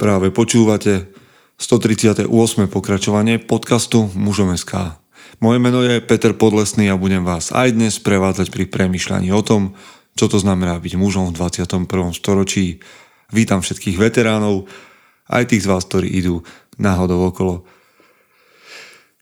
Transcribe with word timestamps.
Práve 0.00 0.32
počúvate 0.32 1.12
138. 1.60 2.24
pokračovanie 2.72 3.36
podcastu 3.36 4.08
Mužom 4.16 4.48
SK. 4.56 4.96
Moje 5.44 5.60
meno 5.60 5.84
je 5.84 6.00
Peter 6.00 6.32
Podlesný 6.32 6.88
a 6.88 6.96
budem 6.96 7.20
vás 7.20 7.52
aj 7.52 7.76
dnes 7.76 8.00
prevádzať 8.00 8.48
pri 8.48 8.64
premyšľaní 8.64 9.28
o 9.28 9.44
tom, 9.44 9.76
čo 10.16 10.24
to 10.32 10.40
znamená 10.40 10.80
byť 10.80 10.96
mužom 10.96 11.28
v 11.28 11.36
21. 11.36 12.16
storočí. 12.16 12.80
Vítam 13.28 13.60
všetkých 13.60 14.00
veteránov, 14.00 14.72
aj 15.28 15.52
tých 15.52 15.68
z 15.68 15.70
vás, 15.70 15.84
ktorí 15.84 16.08
idú 16.08 16.48
náhodou 16.80 17.28
okolo. 17.28 17.68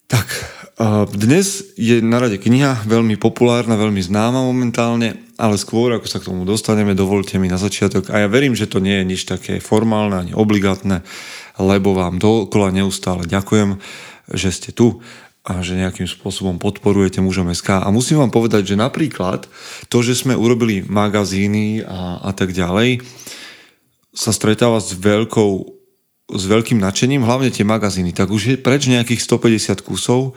Tak, 0.06 0.30
dnes 1.10 1.74
je 1.74 1.98
na 1.98 2.22
rade 2.22 2.38
kniha 2.38 2.86
veľmi 2.86 3.18
populárna, 3.18 3.74
veľmi 3.74 3.98
známa 3.98 4.46
momentálne, 4.46 5.26
ale 5.38 5.54
skôr 5.54 5.94
ako 5.94 6.06
sa 6.10 6.18
k 6.18 6.28
tomu 6.34 6.42
dostaneme, 6.42 6.98
dovolte 6.98 7.38
mi 7.38 7.46
na 7.46 7.56
začiatok, 7.56 8.10
a 8.10 8.26
ja 8.26 8.28
verím, 8.28 8.58
že 8.58 8.66
to 8.66 8.82
nie 8.82 9.00
je 9.00 9.08
nič 9.08 9.20
také 9.24 9.62
formálne 9.62 10.18
ani 10.18 10.32
obligátne, 10.34 11.06
lebo 11.62 11.94
vám 11.94 12.18
dokola 12.18 12.74
neustále 12.74 13.24
ďakujem, 13.24 13.78
že 14.34 14.50
ste 14.50 14.70
tu 14.74 14.98
a 15.46 15.64
že 15.64 15.78
nejakým 15.78 16.04
spôsobom 16.04 16.60
podporujete 16.60 17.24
mužom 17.24 17.48
SK. 17.54 17.80
A 17.80 17.88
musím 17.88 18.20
vám 18.20 18.28
povedať, 18.28 18.74
že 18.74 18.76
napríklad 18.76 19.48
to, 19.88 20.04
že 20.04 20.18
sme 20.18 20.36
urobili 20.36 20.84
magazíny 20.84 21.86
a, 21.86 22.20
a 22.20 22.30
tak 22.36 22.52
ďalej, 22.52 23.00
sa 24.12 24.34
stretáva 24.34 24.82
s 24.82 24.92
veľkou 24.92 25.78
s 26.28 26.44
veľkým 26.44 26.76
nadšením, 26.76 27.24
hlavne 27.24 27.48
tie 27.48 27.64
magazíny, 27.64 28.12
tak 28.12 28.28
už 28.28 28.42
je 28.44 28.56
preč 28.60 28.84
nejakých 28.84 29.24
150 29.24 29.80
kusov 29.80 30.36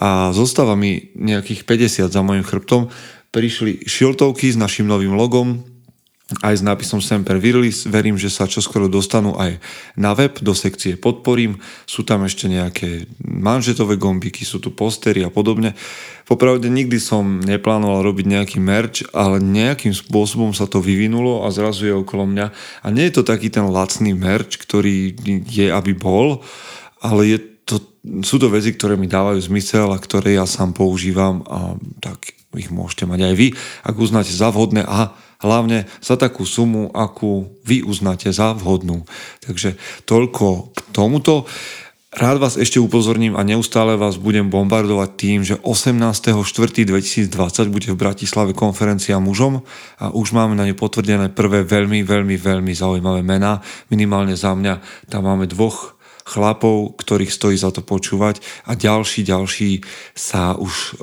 a 0.00 0.32
zostáva 0.32 0.72
mi 0.76 1.12
nejakých 1.12 1.68
50 1.68 2.08
za 2.08 2.22
mojim 2.24 2.40
chrbtom. 2.40 2.88
Prišli 3.34 3.84
šiltovky 3.84 4.48
s 4.52 4.58
našim 4.58 4.86
novým 4.88 5.14
logom, 5.14 5.64
aj 6.42 6.58
s 6.58 6.62
nápisom 6.66 6.98
Semper 6.98 7.38
Virlis. 7.38 7.86
Verím, 7.86 8.18
že 8.18 8.34
sa 8.34 8.50
čoskoro 8.50 8.90
dostanú 8.90 9.38
aj 9.38 9.62
na 9.94 10.10
web 10.10 10.34
do 10.42 10.58
sekcie 10.58 10.98
Podporím. 10.98 11.62
Sú 11.86 12.02
tam 12.02 12.26
ešte 12.26 12.50
nejaké 12.50 13.06
manžetové 13.22 13.94
gombiky, 13.94 14.42
sú 14.42 14.58
tu 14.58 14.74
postery 14.74 15.22
a 15.22 15.30
podobne. 15.30 15.78
Popravde 16.26 16.66
nikdy 16.66 16.98
som 16.98 17.38
neplánoval 17.38 18.10
robiť 18.10 18.26
nejaký 18.26 18.58
merch, 18.58 19.06
ale 19.14 19.38
nejakým 19.38 19.94
spôsobom 19.94 20.50
sa 20.50 20.66
to 20.66 20.82
vyvinulo 20.82 21.46
a 21.46 21.54
zrazu 21.54 21.86
je 21.86 21.94
okolo 21.94 22.26
mňa. 22.26 22.46
A 22.82 22.86
nie 22.90 23.06
je 23.06 23.22
to 23.22 23.22
taký 23.22 23.46
ten 23.46 23.70
lacný 23.70 24.10
merch, 24.18 24.58
ktorý 24.58 25.14
je, 25.46 25.70
aby 25.70 25.94
bol, 25.94 26.42
ale 26.98 27.22
je 27.30 27.38
to, 27.62 27.78
sú 28.26 28.42
to 28.42 28.50
veci, 28.50 28.74
ktoré 28.74 28.98
mi 28.98 29.06
dávajú 29.06 29.38
zmysel 29.46 29.94
a 29.94 30.02
ktoré 30.02 30.34
ja 30.34 30.46
sám 30.46 30.74
používam 30.74 31.46
a 31.46 31.78
tak 32.02 32.34
ich 32.56 32.72
môžete 32.72 33.04
mať 33.04 33.32
aj 33.32 33.34
vy, 33.36 33.48
ak 33.84 33.94
uznáte 33.96 34.32
za 34.32 34.48
vhodné 34.52 34.84
a 34.84 35.12
hlavne 35.40 35.84
za 36.00 36.16
takú 36.16 36.48
sumu, 36.48 36.88
akú 36.96 37.60
vy 37.64 37.84
uznáte 37.84 38.32
za 38.32 38.56
vhodnú. 38.56 39.04
Takže 39.44 39.76
toľko 40.08 40.72
k 40.72 40.78
tomuto. 40.96 41.44
Rád 42.16 42.40
vás 42.40 42.56
ešte 42.56 42.80
upozorním 42.80 43.36
a 43.36 43.44
neustále 43.44 43.92
vás 43.92 44.16
budem 44.16 44.48
bombardovať 44.48 45.10
tým, 45.20 45.44
že 45.44 45.60
18.4.2020 45.60 47.28
bude 47.68 47.92
v 47.92 48.00
Bratislave 48.00 48.56
konferencia 48.56 49.20
mužom 49.20 49.60
a 50.00 50.08
už 50.08 50.32
máme 50.32 50.56
na 50.56 50.64
ne 50.64 50.72
potvrdené 50.72 51.28
prvé 51.36 51.60
veľmi, 51.60 52.00
veľmi, 52.00 52.40
veľmi 52.40 52.72
zaujímavé 52.72 53.20
mená. 53.20 53.60
Minimálne 53.92 54.32
za 54.32 54.56
mňa 54.56 54.80
tam 55.12 55.28
máme 55.28 55.44
dvoch 55.44 55.95
chlapov, 56.26 56.98
ktorých 56.98 57.30
stojí 57.30 57.54
za 57.54 57.70
to 57.70 57.86
počúvať 57.86 58.42
a 58.66 58.74
ďalší, 58.74 59.22
ďalší 59.22 59.86
sa 60.12 60.58
už 60.58 60.98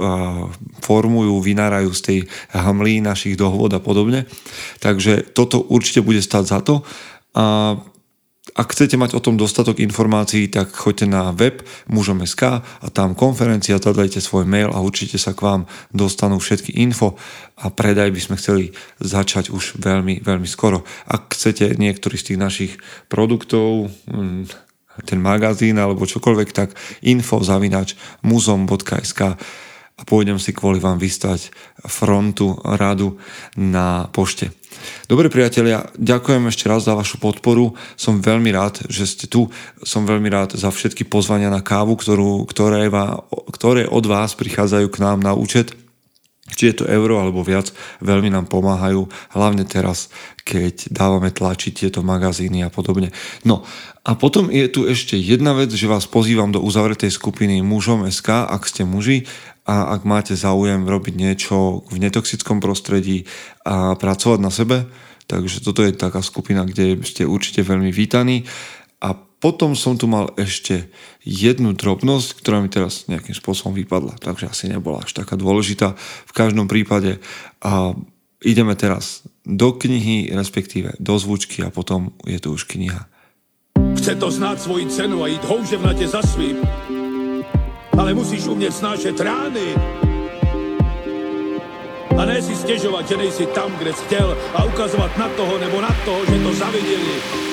formujú, 0.84 1.40
vynárajú 1.40 1.96
z 1.96 2.02
tej 2.04 2.20
hamlí 2.52 3.00
našich 3.00 3.40
dohôd 3.40 3.72
a 3.72 3.80
podobne. 3.80 4.28
Takže 4.84 5.32
toto 5.32 5.64
určite 5.64 6.04
bude 6.04 6.20
stať 6.20 6.44
za 6.44 6.60
to. 6.60 6.84
A 7.34 7.80
ak 8.54 8.76
chcete 8.76 9.00
mať 9.00 9.18
o 9.18 9.24
tom 9.24 9.40
dostatok 9.40 9.82
informácií, 9.82 10.46
tak 10.52 10.76
choďte 10.76 11.10
na 11.10 11.34
web 11.34 11.66
mužom.sk 11.90 12.62
a 12.62 12.88
tam 12.94 13.18
konferencia, 13.18 13.82
zadajte 13.82 14.22
svoj 14.22 14.46
mail 14.46 14.70
a 14.70 14.84
určite 14.84 15.18
sa 15.18 15.34
k 15.34 15.42
vám 15.42 15.62
dostanú 15.90 16.38
všetky 16.38 16.78
info 16.78 17.18
a 17.58 17.74
predaj 17.74 18.14
by 18.14 18.22
sme 18.22 18.36
chceli 18.38 18.76
začať 19.02 19.50
už 19.50 19.82
veľmi, 19.82 20.22
veľmi 20.22 20.46
skoro. 20.46 20.86
Ak 21.10 21.34
chcete 21.34 21.80
niektorý 21.82 22.20
z 22.20 22.36
tých 22.36 22.40
našich 22.40 22.72
produktov, 23.10 23.90
hm, 24.12 24.46
ten 25.02 25.18
magazín 25.18 25.82
alebo 25.82 26.06
čokoľvek, 26.06 26.50
tak 26.54 26.78
info 27.02 27.42
zavinač 27.42 27.98
muzom.sk 28.22 29.22
a 29.94 30.02
pôjdem 30.10 30.42
si 30.42 30.52
kvôli 30.58 30.82
vám 30.82 30.98
vystať 30.98 31.54
frontu 31.86 32.58
radu 32.66 33.22
na 33.54 34.10
pošte. 34.10 34.50
Dobre 35.06 35.30
priatelia, 35.30 35.86
ďakujem 35.96 36.50
ešte 36.50 36.66
raz 36.66 36.90
za 36.90 36.98
vašu 36.98 37.22
podporu. 37.22 37.78
Som 37.94 38.20
veľmi 38.20 38.50
rád, 38.50 38.90
že 38.90 39.06
ste 39.06 39.30
tu. 39.30 39.54
Som 39.86 40.10
veľmi 40.10 40.28
rád 40.34 40.58
za 40.58 40.74
všetky 40.74 41.06
pozvania 41.06 41.54
na 41.54 41.62
kávu, 41.62 41.94
ktorú, 41.94 42.50
ktoré, 42.50 42.90
ktoré 43.54 43.86
od 43.86 44.06
vás 44.10 44.34
prichádzajú 44.34 44.88
k 44.90 45.02
nám 45.02 45.22
na 45.22 45.38
účet 45.38 45.78
či 46.56 46.72
je 46.72 46.84
to 46.84 46.86
euro 46.90 47.20
alebo 47.20 47.42
viac, 47.44 47.70
veľmi 48.00 48.30
nám 48.30 48.48
pomáhajú, 48.48 49.10
hlavne 49.36 49.66
teraz, 49.66 50.14
keď 50.46 50.94
dávame 50.94 51.34
tlačiť 51.34 51.86
tieto 51.86 52.06
magazíny 52.06 52.64
a 52.64 52.70
podobne. 52.70 53.12
No 53.44 53.66
a 54.04 54.20
potom 54.20 54.52
je 54.52 54.68
tu 54.68 54.84
ešte 54.84 55.16
jedna 55.16 55.56
vec, 55.56 55.72
že 55.72 55.88
vás 55.88 56.04
pozývam 56.06 56.52
do 56.52 56.60
uzavretej 56.60 57.10
skupiny 57.10 57.64
mužom 57.64 58.04
SK, 58.12 58.52
ak 58.52 58.68
ste 58.68 58.84
muži 58.84 59.24
a 59.64 59.96
ak 59.96 60.04
máte 60.04 60.36
záujem 60.36 60.84
robiť 60.84 61.16
niečo 61.16 61.88
v 61.88 62.04
netoxickom 62.04 62.60
prostredí 62.60 63.24
a 63.64 63.96
pracovať 63.96 64.40
na 64.44 64.52
sebe, 64.52 64.92
takže 65.32 65.64
toto 65.64 65.88
je 65.88 65.96
taká 65.96 66.20
skupina, 66.20 66.68
kde 66.68 67.00
ste 67.08 67.24
určite 67.24 67.64
veľmi 67.64 67.96
vítaní. 67.96 68.44
A 69.00 69.16
potom 69.44 69.76
som 69.76 70.00
tu 70.00 70.08
mal 70.08 70.32
ešte 70.40 70.88
jednu 71.20 71.76
drobnosť, 71.76 72.40
ktorá 72.40 72.64
mi 72.64 72.72
teraz 72.72 73.12
nejakým 73.12 73.36
spôsobom 73.36 73.76
vypadla, 73.76 74.16
takže 74.16 74.48
asi 74.48 74.72
nebola 74.72 75.04
až 75.04 75.12
taká 75.12 75.36
dôležitá. 75.36 76.00
V 76.00 76.32
každom 76.32 76.72
prípade 76.72 77.20
a 77.60 77.92
ideme 78.40 78.72
teraz 78.80 79.28
do 79.44 79.76
knihy, 79.76 80.32
respektíve 80.32 80.96
do 80.96 81.20
zvučky 81.20 81.60
a 81.60 81.76
potom 81.76 82.16
je 82.24 82.40
tu 82.40 82.56
už 82.56 82.72
kniha. 82.72 83.04
Chce 84.00 84.16
to 84.16 84.32
znáť 84.32 84.64
svoji 84.64 84.88
cenu 84.88 85.20
a 85.20 85.28
ísť 85.28 85.44
houževnate 85.44 86.08
za 86.08 86.24
svým, 86.24 86.64
ale 88.00 88.16
musíš 88.16 88.48
umieť 88.48 88.80
snášať 88.80 89.16
rány. 89.20 89.76
A 92.16 92.22
ne 92.24 92.40
si 92.40 92.56
stežovať, 92.56 93.04
že 93.12 93.20
nejsi 93.20 93.46
tam, 93.52 93.76
kde 93.76 93.92
si 93.92 94.08
chcel 94.08 94.32
a 94.56 94.64
ukazovať 94.72 95.12
na 95.20 95.28
toho 95.36 95.60
nebo 95.60 95.84
na 95.84 95.92
toho, 96.08 96.24
že 96.32 96.40
to 96.40 96.52
zavideli. 96.56 97.53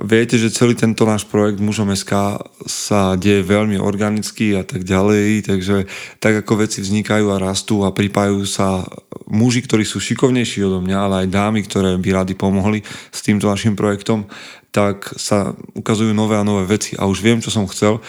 Viete, 0.00 0.40
že 0.40 0.48
celý 0.48 0.72
tento 0.72 1.04
náš 1.04 1.28
projekt 1.28 1.60
Mužom 1.60 1.92
SK 1.92 2.40
sa 2.64 3.20
deje 3.20 3.44
veľmi 3.44 3.76
organicky 3.76 4.56
a 4.56 4.64
tak 4.64 4.80
ďalej, 4.80 5.44
takže 5.44 5.84
tak 6.16 6.40
ako 6.40 6.64
veci 6.64 6.80
vznikajú 6.80 7.28
a 7.28 7.36
rastú 7.36 7.84
a 7.84 7.92
pripájajú 7.92 8.40
sa 8.48 8.88
muži, 9.28 9.60
ktorí 9.60 9.84
sú 9.84 10.00
šikovnejší 10.00 10.64
odo 10.64 10.80
mňa, 10.80 10.96
ale 10.96 11.14
aj 11.24 11.28
dámy, 11.36 11.60
ktoré 11.68 12.00
by 12.00 12.10
rady 12.16 12.32
pomohli 12.32 12.80
s 13.12 13.20
týmto 13.20 13.44
našim 13.52 13.76
projektom, 13.76 14.24
tak 14.72 15.04
sa 15.20 15.52
ukazujú 15.76 16.16
nové 16.16 16.40
a 16.40 16.48
nové 16.48 16.64
veci 16.64 16.96
a 16.96 17.04
už 17.04 17.20
viem, 17.20 17.44
čo 17.44 17.52
som 17.52 17.68
chcel 17.68 18.00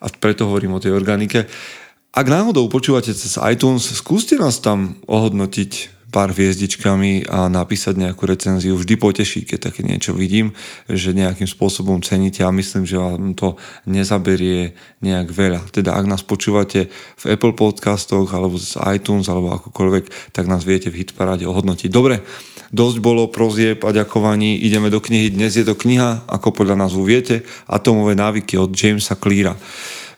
a 0.00 0.08
preto 0.08 0.48
hovorím 0.48 0.80
o 0.80 0.82
tej 0.82 0.96
organike. 0.96 1.44
Ak 2.14 2.24
náhodou 2.24 2.72
počúvate 2.72 3.12
cez 3.12 3.36
iTunes, 3.36 3.84
skúste 3.84 4.40
nás 4.40 4.64
tam 4.64 4.96
ohodnotiť 5.04 5.93
pár 6.14 6.30
hviezdičkami 6.30 7.26
a 7.26 7.50
napísať 7.50 7.98
nejakú 7.98 8.22
recenziu. 8.30 8.78
Vždy 8.78 8.94
poteší, 8.94 9.42
keď 9.42 9.74
také 9.74 9.82
niečo 9.82 10.14
vidím, 10.14 10.54
že 10.86 11.10
nejakým 11.10 11.50
spôsobom 11.50 11.98
ceníte 12.06 12.46
a 12.46 12.54
myslím, 12.54 12.86
že 12.86 13.02
vám 13.02 13.34
to 13.34 13.58
nezaberie 13.90 14.78
nejak 15.02 15.34
veľa. 15.34 15.66
Teda 15.74 15.98
ak 15.98 16.06
nás 16.06 16.22
počúvate 16.22 16.86
v 17.18 17.24
Apple 17.34 17.58
podcastoch 17.58 18.30
alebo 18.30 18.54
z 18.62 18.78
iTunes 18.94 19.26
alebo 19.26 19.58
akokoľvek, 19.58 20.30
tak 20.30 20.46
nás 20.46 20.62
viete 20.62 20.94
v 20.94 21.02
hitparáde 21.02 21.50
ohodnotiť. 21.50 21.90
Dobre, 21.90 22.22
dosť 22.70 23.02
bolo 23.02 23.26
prozieb 23.26 23.82
a 23.82 23.90
ďakovaní, 23.90 24.62
ideme 24.62 24.94
do 24.94 25.02
knihy. 25.02 25.34
Dnes 25.34 25.58
je 25.58 25.66
to 25.66 25.74
kniha, 25.74 26.30
ako 26.30 26.62
podľa 26.62 26.86
názvu 26.86 27.02
viete, 27.02 27.42
Atomové 27.66 28.14
návyky 28.14 28.54
od 28.54 28.70
Jamesa 28.70 29.18
Cleara. 29.18 29.58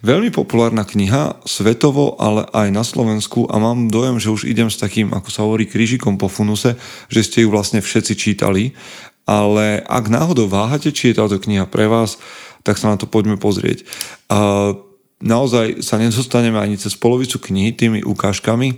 Veľmi 0.04 0.28
populárna 0.28 0.84
kniha, 0.84 1.40
svetovo, 1.48 2.20
ale 2.20 2.44
aj 2.52 2.69
na 2.69 2.84
Slovensku 2.84 3.48
a 3.48 3.56
mám 3.56 3.88
dojem, 3.88 4.20
že 4.20 4.32
už 4.32 4.44
idem 4.44 4.69
s 4.69 4.76
takým, 4.76 5.12
ako 5.12 5.28
sa 5.32 5.44
hovorí, 5.44 5.64
krížikom 5.64 6.20
po 6.20 6.28
funuse, 6.28 6.76
že 7.08 7.20
ste 7.25 7.38
ju 7.44 7.48
vlastne 7.48 7.81
všetci 7.81 8.12
čítali. 8.16 8.76
Ale 9.26 9.82
ak 9.82 10.06
náhodou 10.06 10.46
váhate, 10.46 10.94
či 10.94 11.10
je 11.10 11.19
táto 11.19 11.40
kniha 11.40 11.66
pre 11.66 11.90
vás, 11.90 12.20
tak 12.62 12.78
sa 12.78 12.93
na 12.93 12.96
to 13.00 13.10
poďme 13.10 13.40
pozrieť. 13.40 13.82
A 14.31 14.70
naozaj 15.19 15.82
sa 15.82 15.99
nedostaneme 15.99 16.60
ani 16.60 16.76
cez 16.78 16.94
polovicu 16.94 17.40
knihy 17.42 17.75
tými 17.75 18.00
ukážkami, 18.06 18.75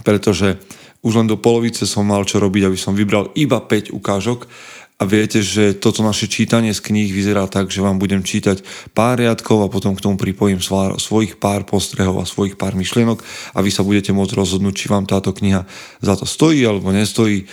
pretože 0.00 0.56
už 1.04 1.12
len 1.22 1.28
do 1.28 1.36
polovice 1.36 1.84
som 1.84 2.08
mal 2.08 2.24
čo 2.24 2.40
robiť, 2.40 2.66
aby 2.66 2.78
som 2.78 2.96
vybral 2.96 3.30
iba 3.36 3.60
5 3.60 3.94
ukážok 3.94 4.48
a 4.96 5.04
viete, 5.04 5.44
že 5.44 5.76
toto 5.76 6.00
naše 6.00 6.24
čítanie 6.24 6.72
z 6.72 6.80
kníh 6.80 7.12
vyzerá 7.12 7.44
tak, 7.52 7.68
že 7.68 7.84
vám 7.84 8.00
budem 8.00 8.24
čítať 8.24 8.64
pár 8.96 9.20
riadkov 9.20 9.68
a 9.68 9.72
potom 9.72 9.92
k 9.92 10.00
tomu 10.00 10.16
pripojím 10.16 10.56
svojich 10.96 11.36
pár 11.36 11.68
postrehov 11.68 12.16
a 12.16 12.24
svojich 12.24 12.56
pár 12.56 12.72
myšlienok 12.72 13.20
a 13.52 13.58
vy 13.60 13.68
sa 13.68 13.84
budete 13.84 14.16
môcť 14.16 14.32
rozhodnúť, 14.32 14.72
či 14.72 14.86
vám 14.88 15.04
táto 15.04 15.36
kniha 15.36 15.68
za 16.00 16.14
to 16.16 16.24
stojí 16.24 16.64
alebo 16.64 16.96
nestojí. 16.96 17.44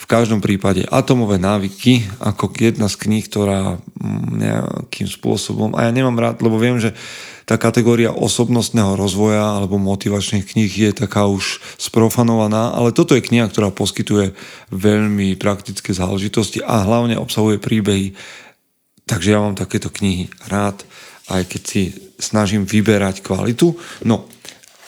V 0.00 0.04
každom 0.08 0.40
prípade 0.40 0.88
atomové 0.88 1.36
návyky 1.36 2.08
ako 2.24 2.56
jedna 2.56 2.88
z 2.88 2.96
kníh, 3.04 3.24
ktorá 3.28 3.76
mm, 3.76 4.28
nejakým 4.40 5.08
spôsobom, 5.12 5.76
a 5.76 5.84
ja 5.84 5.90
nemám 5.92 6.16
rád, 6.16 6.40
lebo 6.40 6.56
viem, 6.56 6.80
že 6.80 6.96
tá 7.44 7.58
kategória 7.60 8.14
osobnostného 8.14 8.94
rozvoja 8.94 9.58
alebo 9.58 9.76
motivačných 9.76 10.54
kníh 10.54 10.70
je 10.70 10.90
taká 10.94 11.26
už 11.26 11.58
sprofanovaná, 11.76 12.72
ale 12.72 12.94
toto 12.94 13.18
je 13.18 13.26
kniha, 13.26 13.50
ktorá 13.50 13.74
poskytuje 13.74 14.32
veľmi 14.70 15.34
praktické 15.34 15.90
záležitosti 15.90 16.62
a 16.62 16.86
hlavne 16.86 17.18
obsahuje 17.18 17.58
príbehy. 17.58 18.14
Takže 19.04 19.34
ja 19.34 19.42
mám 19.42 19.58
takéto 19.58 19.90
knihy 19.90 20.30
rád, 20.46 20.86
aj 21.26 21.42
keď 21.50 21.62
si 21.66 21.82
snažím 22.22 22.62
vyberať 22.62 23.26
kvalitu. 23.26 23.74
No 24.06 24.30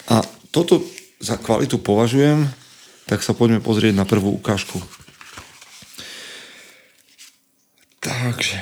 a 0.06 0.23
toto 0.55 0.87
za 1.19 1.35
kvalitu 1.43 1.82
považujem, 1.82 2.47
tak 3.11 3.26
sa 3.26 3.35
poďme 3.35 3.59
pozrieť 3.59 3.99
na 3.99 4.06
prvú 4.06 4.38
ukážku. 4.38 5.01
Takže 8.02 8.58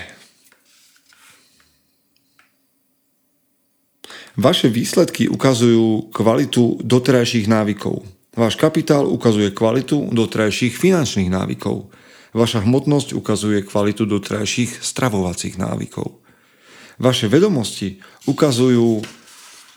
Vaše 4.41 4.73
výsledky 4.73 5.29
ukazujú 5.29 6.13
kvalitu 6.15 6.81
doterajších 6.81 7.51
návykov. 7.51 8.05
Váš 8.37 8.55
kapitál 8.57 9.05
ukazuje 9.05 9.51
kvalitu 9.51 10.09
doterajších 10.13 10.79
finančných 10.81 11.29
návykov. 11.29 11.91
Vaša 12.31 12.63
hmotnosť 12.63 13.13
ukazuje 13.13 13.67
kvalitu 13.67 14.07
doterajších 14.07 14.81
stravovacích 14.81 15.59
návykov. 15.59 16.23
Vaše 17.03 17.27
vedomosti 17.27 17.99
ukazujú 18.31 19.03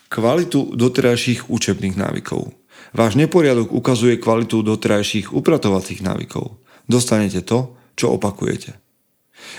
kvalitu 0.08 0.76
doterajších 0.76 1.50
učebných 1.50 1.98
návykov. 1.98 2.54
Váš 2.94 3.18
neporiadok 3.18 3.74
ukazuje 3.74 4.22
kvalitu 4.22 4.62
doterajších 4.62 5.34
upratovacích 5.34 5.98
návykov. 5.98 6.62
Dostanete 6.86 7.42
to, 7.42 7.74
čo 7.98 8.14
opakujete. 8.14 8.83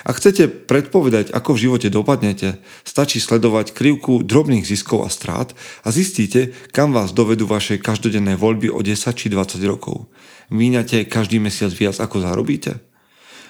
Ak 0.06 0.22
chcete 0.22 0.70
predpovedať, 0.70 1.34
ako 1.34 1.58
v 1.58 1.62
živote 1.68 1.88
dopadnete, 1.90 2.62
stačí 2.86 3.18
sledovať 3.18 3.74
krivku 3.74 4.22
drobných 4.22 4.64
ziskov 4.64 5.04
a 5.04 5.10
strát 5.10 5.52
a 5.82 5.90
zistíte, 5.90 6.54
kam 6.70 6.94
vás 6.94 7.12
dovedú 7.12 7.50
vaše 7.50 7.82
každodenné 7.82 8.38
voľby 8.38 8.70
o 8.70 8.80
10 8.80 8.96
či 9.18 9.28
20 9.34 9.60
rokov. 9.66 10.08
Míňate 10.54 11.10
každý 11.10 11.42
mesiac 11.42 11.74
viac, 11.74 11.98
ako 11.98 12.22
zarobíte? 12.22 12.78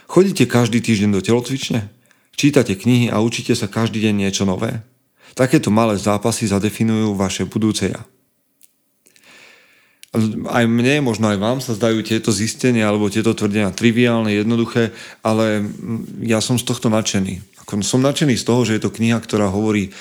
Chodíte 0.08 0.48
každý 0.48 0.80
týždeň 0.80 1.12
do 1.18 1.22
telocvične? 1.22 1.92
Čítate 2.40 2.80
knihy 2.80 3.12
a 3.12 3.20
učíte 3.20 3.52
sa 3.52 3.68
každý 3.68 4.00
deň 4.08 4.14
niečo 4.26 4.48
nové? 4.48 4.80
Takéto 5.36 5.68
malé 5.68 6.00
zápasy 6.00 6.48
zadefinujú 6.48 7.12
vaše 7.20 7.44
budúce 7.44 7.92
ja 7.92 8.02
aj 10.50 10.66
mne, 10.66 11.06
možno 11.06 11.30
aj 11.30 11.38
vám 11.38 11.60
sa 11.60 11.76
zdajú 11.76 12.02
tieto 12.02 12.32
zistenia 12.32 12.88
alebo 12.88 13.12
tieto 13.12 13.36
tvrdenia 13.36 13.76
triviálne, 13.76 14.32
jednoduché, 14.34 14.96
ale 15.22 15.68
ja 16.24 16.40
som 16.40 16.56
z 16.56 16.66
tohto 16.66 16.88
nadšený. 16.90 17.44
Som 17.84 18.06
nadšený 18.06 18.40
z 18.40 18.46
toho, 18.46 18.62
že 18.64 18.78
je 18.78 18.84
to 18.88 18.94
kniha, 18.94 19.18
ktorá 19.20 19.50
hovorí 19.52 19.92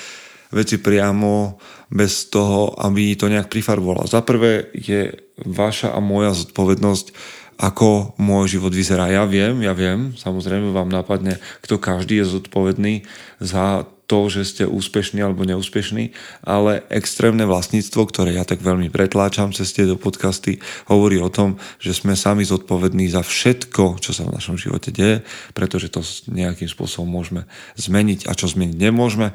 veci 0.55 0.79
priamo, 0.79 1.59
bez 1.95 2.27
toho, 2.27 2.75
aby 2.81 3.15
to 3.15 3.31
nejak 3.31 3.47
prifarbovala. 3.47 4.11
Za 4.11 4.25
prvé 4.27 4.67
je 4.75 5.15
vaša 5.39 5.95
a 5.95 6.01
moja 6.03 6.35
zodpovednosť, 6.35 7.15
ako 7.55 8.19
môj 8.19 8.59
život 8.59 8.75
vyzerá. 8.75 9.07
Ja 9.15 9.23
viem, 9.31 9.63
ja 9.63 9.71
viem, 9.79 10.11
samozrejme 10.19 10.75
vám 10.75 10.91
napadne, 10.91 11.39
kto 11.63 11.79
každý 11.79 12.19
je 12.19 12.35
zodpovedný 12.35 13.07
za 13.39 13.87
to, 14.05 14.29
že 14.29 14.43
ste 14.45 14.65
úspešní 14.69 15.25
alebo 15.25 15.49
neúspešní, 15.49 16.13
ale 16.45 16.85
extrémne 16.93 17.49
vlastníctvo, 17.49 18.05
ktoré 18.05 18.37
ja 18.37 18.45
tak 18.45 18.61
veľmi 18.61 18.93
pretláčam 18.93 19.49
cez 19.57 19.73
tieto 19.73 19.97
podcasty, 19.97 20.61
hovorí 20.93 21.17
o 21.25 21.33
tom, 21.33 21.57
že 21.81 21.97
sme 21.97 22.13
sami 22.13 22.45
zodpovední 22.45 23.09
za 23.09 23.25
všetko, 23.25 24.05
čo 24.05 24.13
sa 24.13 24.29
v 24.29 24.37
našom 24.37 24.61
živote 24.61 24.93
deje, 24.93 25.25
pretože 25.57 25.89
to 25.89 26.05
nejakým 26.29 26.69
spôsobom 26.69 27.09
môžeme 27.09 27.49
zmeniť 27.81 28.29
a 28.29 28.37
čo 28.37 28.45
zmeniť 28.45 28.77
nemôžeme, 28.77 29.33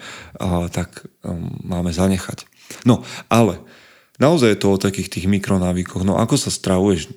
tak 0.69 1.10
um, 1.25 1.50
máme 1.66 1.89
zanechať. 1.89 2.45
No, 2.86 3.01
ale 3.33 3.57
naozaj 4.21 4.54
je 4.54 4.62
to 4.62 4.68
o 4.69 4.81
takých 4.81 5.10
tých 5.10 5.25
mikronávykoch. 5.25 6.06
No 6.06 6.21
ako 6.21 6.38
sa 6.38 6.54
stravuješ, 6.54 7.10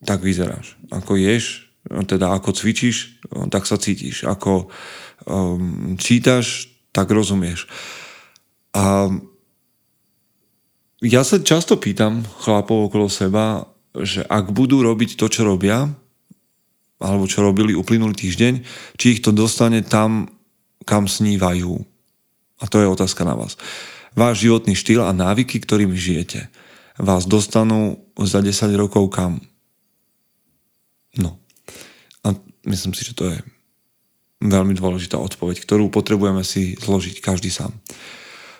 tak 0.00 0.24
vyzeráš. 0.24 0.80
Ako 0.88 1.20
ješ, 1.20 1.68
teda 1.86 2.32
ako 2.32 2.56
cvičíš, 2.56 3.22
tak 3.52 3.68
sa 3.68 3.76
cítiš. 3.76 4.24
Ako 4.26 4.72
um, 5.28 5.94
čítaš, 6.00 6.72
tak 6.96 7.12
rozumieš. 7.12 7.68
A 8.72 9.12
ja 11.04 11.20
sa 11.20 11.36
často 11.36 11.76
pýtam 11.76 12.24
chlapov 12.40 12.88
okolo 12.88 13.12
seba, 13.12 13.68
že 13.92 14.24
ak 14.24 14.48
budú 14.48 14.80
robiť 14.80 15.20
to, 15.20 15.28
čo 15.28 15.44
robia, 15.44 15.92
alebo 16.96 17.28
čo 17.28 17.44
robili 17.44 17.76
uplynulý 17.76 18.16
týždeň, 18.16 18.64
či 18.96 19.06
ich 19.16 19.20
to 19.20 19.28
dostane 19.36 19.84
tam, 19.84 20.32
kam 20.88 21.04
snívajú. 21.04 21.76
A 22.56 22.64
to 22.64 22.80
je 22.80 22.88
otázka 22.88 23.28
na 23.28 23.36
vás. 23.36 23.60
Váš 24.16 24.48
životný 24.48 24.72
štýl 24.72 25.04
a 25.04 25.12
návyky, 25.12 25.60
ktorými 25.60 25.92
žijete, 25.92 26.48
vás 26.96 27.28
dostanú 27.28 28.00
za 28.16 28.40
10 28.40 28.72
rokov 28.80 29.12
kam? 29.12 29.44
No. 31.20 31.36
A 32.24 32.32
myslím 32.64 32.96
si, 32.96 33.04
že 33.04 33.12
to 33.12 33.28
je 33.28 33.36
veľmi 34.44 34.76
dôležitá 34.76 35.16
odpoveď, 35.16 35.64
ktorú 35.64 35.88
potrebujeme 35.88 36.44
si 36.44 36.76
zložiť 36.76 37.24
každý 37.24 37.48
sám. 37.48 37.72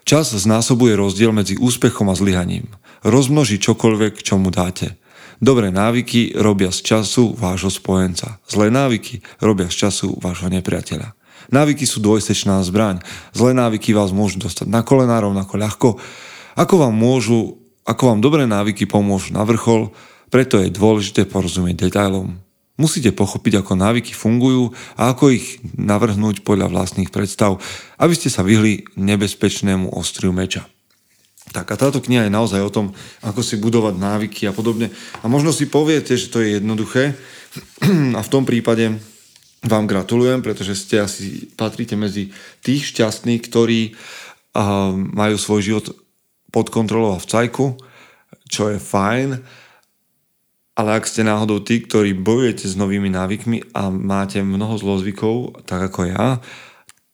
Čas 0.07 0.31
znásobuje 0.31 0.95
rozdiel 0.95 1.35
medzi 1.35 1.59
úspechom 1.59 2.07
a 2.09 2.15
zlyhaním. 2.15 2.71
Rozmnoží 3.03 3.59
čokoľvek, 3.59 4.23
čo 4.23 4.39
mu 4.39 4.55
dáte. 4.55 4.95
Dobré 5.43 5.69
návyky 5.69 6.39
robia 6.39 6.73
z 6.73 6.81
času 6.81 7.37
vášho 7.37 7.69
spojenca. 7.69 8.41
Zlé 8.49 8.73
návyky 8.73 9.21
robia 9.43 9.69
z 9.69 9.87
času 9.87 10.17
vášho 10.17 10.49
nepriateľa. 10.49 11.13
Návyky 11.53 11.85
sú 11.85 12.01
dvojsečná 12.01 12.63
zbraň. 12.65 13.05
Zlé 13.37 13.53
návyky 13.53 13.93
vás 13.93 14.15
môžu 14.15 14.41
dostať 14.41 14.67
na 14.71 14.81
kolená 14.81 15.21
rovnako 15.21 15.55
ľahko, 15.61 15.89
ako 16.57 16.75
vám 16.89 16.95
môžu, 16.97 17.61
ako 17.85 18.15
vám 18.15 18.25
dobré 18.25 18.49
návyky 18.49 18.89
pomôžu 18.89 19.37
na 19.37 19.45
vrchol, 19.45 19.93
preto 20.33 20.57
je 20.59 20.73
dôležité 20.73 21.29
porozumieť 21.29 21.87
detailom. 21.87 22.46
Musíte 22.77 23.09
pochopiť, 23.09 23.65
ako 23.65 23.73
návyky 23.73 24.13
fungujú 24.13 24.77
a 25.01 25.17
ako 25.17 25.33
ich 25.33 25.65
navrhnúť 25.81 26.45
podľa 26.45 26.69
vlastných 26.69 27.09
predstav, 27.09 27.57
aby 27.97 28.13
ste 28.13 28.29
sa 28.29 28.45
vyhli 28.45 28.85
nebezpečnému 29.01 29.97
ostriu 29.97 30.29
meča. 30.37 30.69
Tak 31.57 31.73
a 31.73 31.77
táto 31.81 32.05
kniha 32.05 32.29
je 32.29 32.37
naozaj 32.37 32.61
o 32.61 32.75
tom, 32.75 32.93
ako 33.25 33.41
si 33.41 33.57
budovať 33.57 33.97
návyky 33.97 34.45
a 34.45 34.53
podobne. 34.53 34.93
A 35.23 35.27
možno 35.31 35.57
si 35.57 35.71
poviete, 35.71 36.19
že 36.21 36.29
to 36.29 36.45
je 36.45 36.61
jednoduché 36.61 37.17
a 38.19 38.21
v 38.21 38.33
tom 38.33 38.45
prípade 38.45 38.93
vám 39.65 39.89
gratulujem, 39.89 40.45
pretože 40.45 40.77
ste 40.77 41.01
asi 41.01 41.49
patríte 41.57 41.97
medzi 41.97 42.29
tých 42.61 42.93
šťastných, 42.93 43.41
ktorí 43.41 43.97
majú 45.17 45.37
svoj 45.37 45.61
život 45.65 45.87
pod 46.53 46.69
kontrolou 46.69 47.17
a 47.17 47.23
v 47.23 47.29
cajku, 47.29 47.67
čo 48.49 48.73
je 48.73 48.79
fajn 48.81 49.41
ale 50.77 51.01
ak 51.01 51.09
ste 51.09 51.25
náhodou 51.25 51.65
tí, 51.65 51.81
ktorí 51.81 52.13
bojujete 52.13 52.69
s 52.69 52.77
novými 52.77 53.09
návykmi 53.09 53.73
a 53.73 53.89
máte 53.89 54.45
mnoho 54.45 54.77
zlozvykov, 54.77 55.65
tak 55.65 55.89
ako 55.89 56.13
ja, 56.13 56.45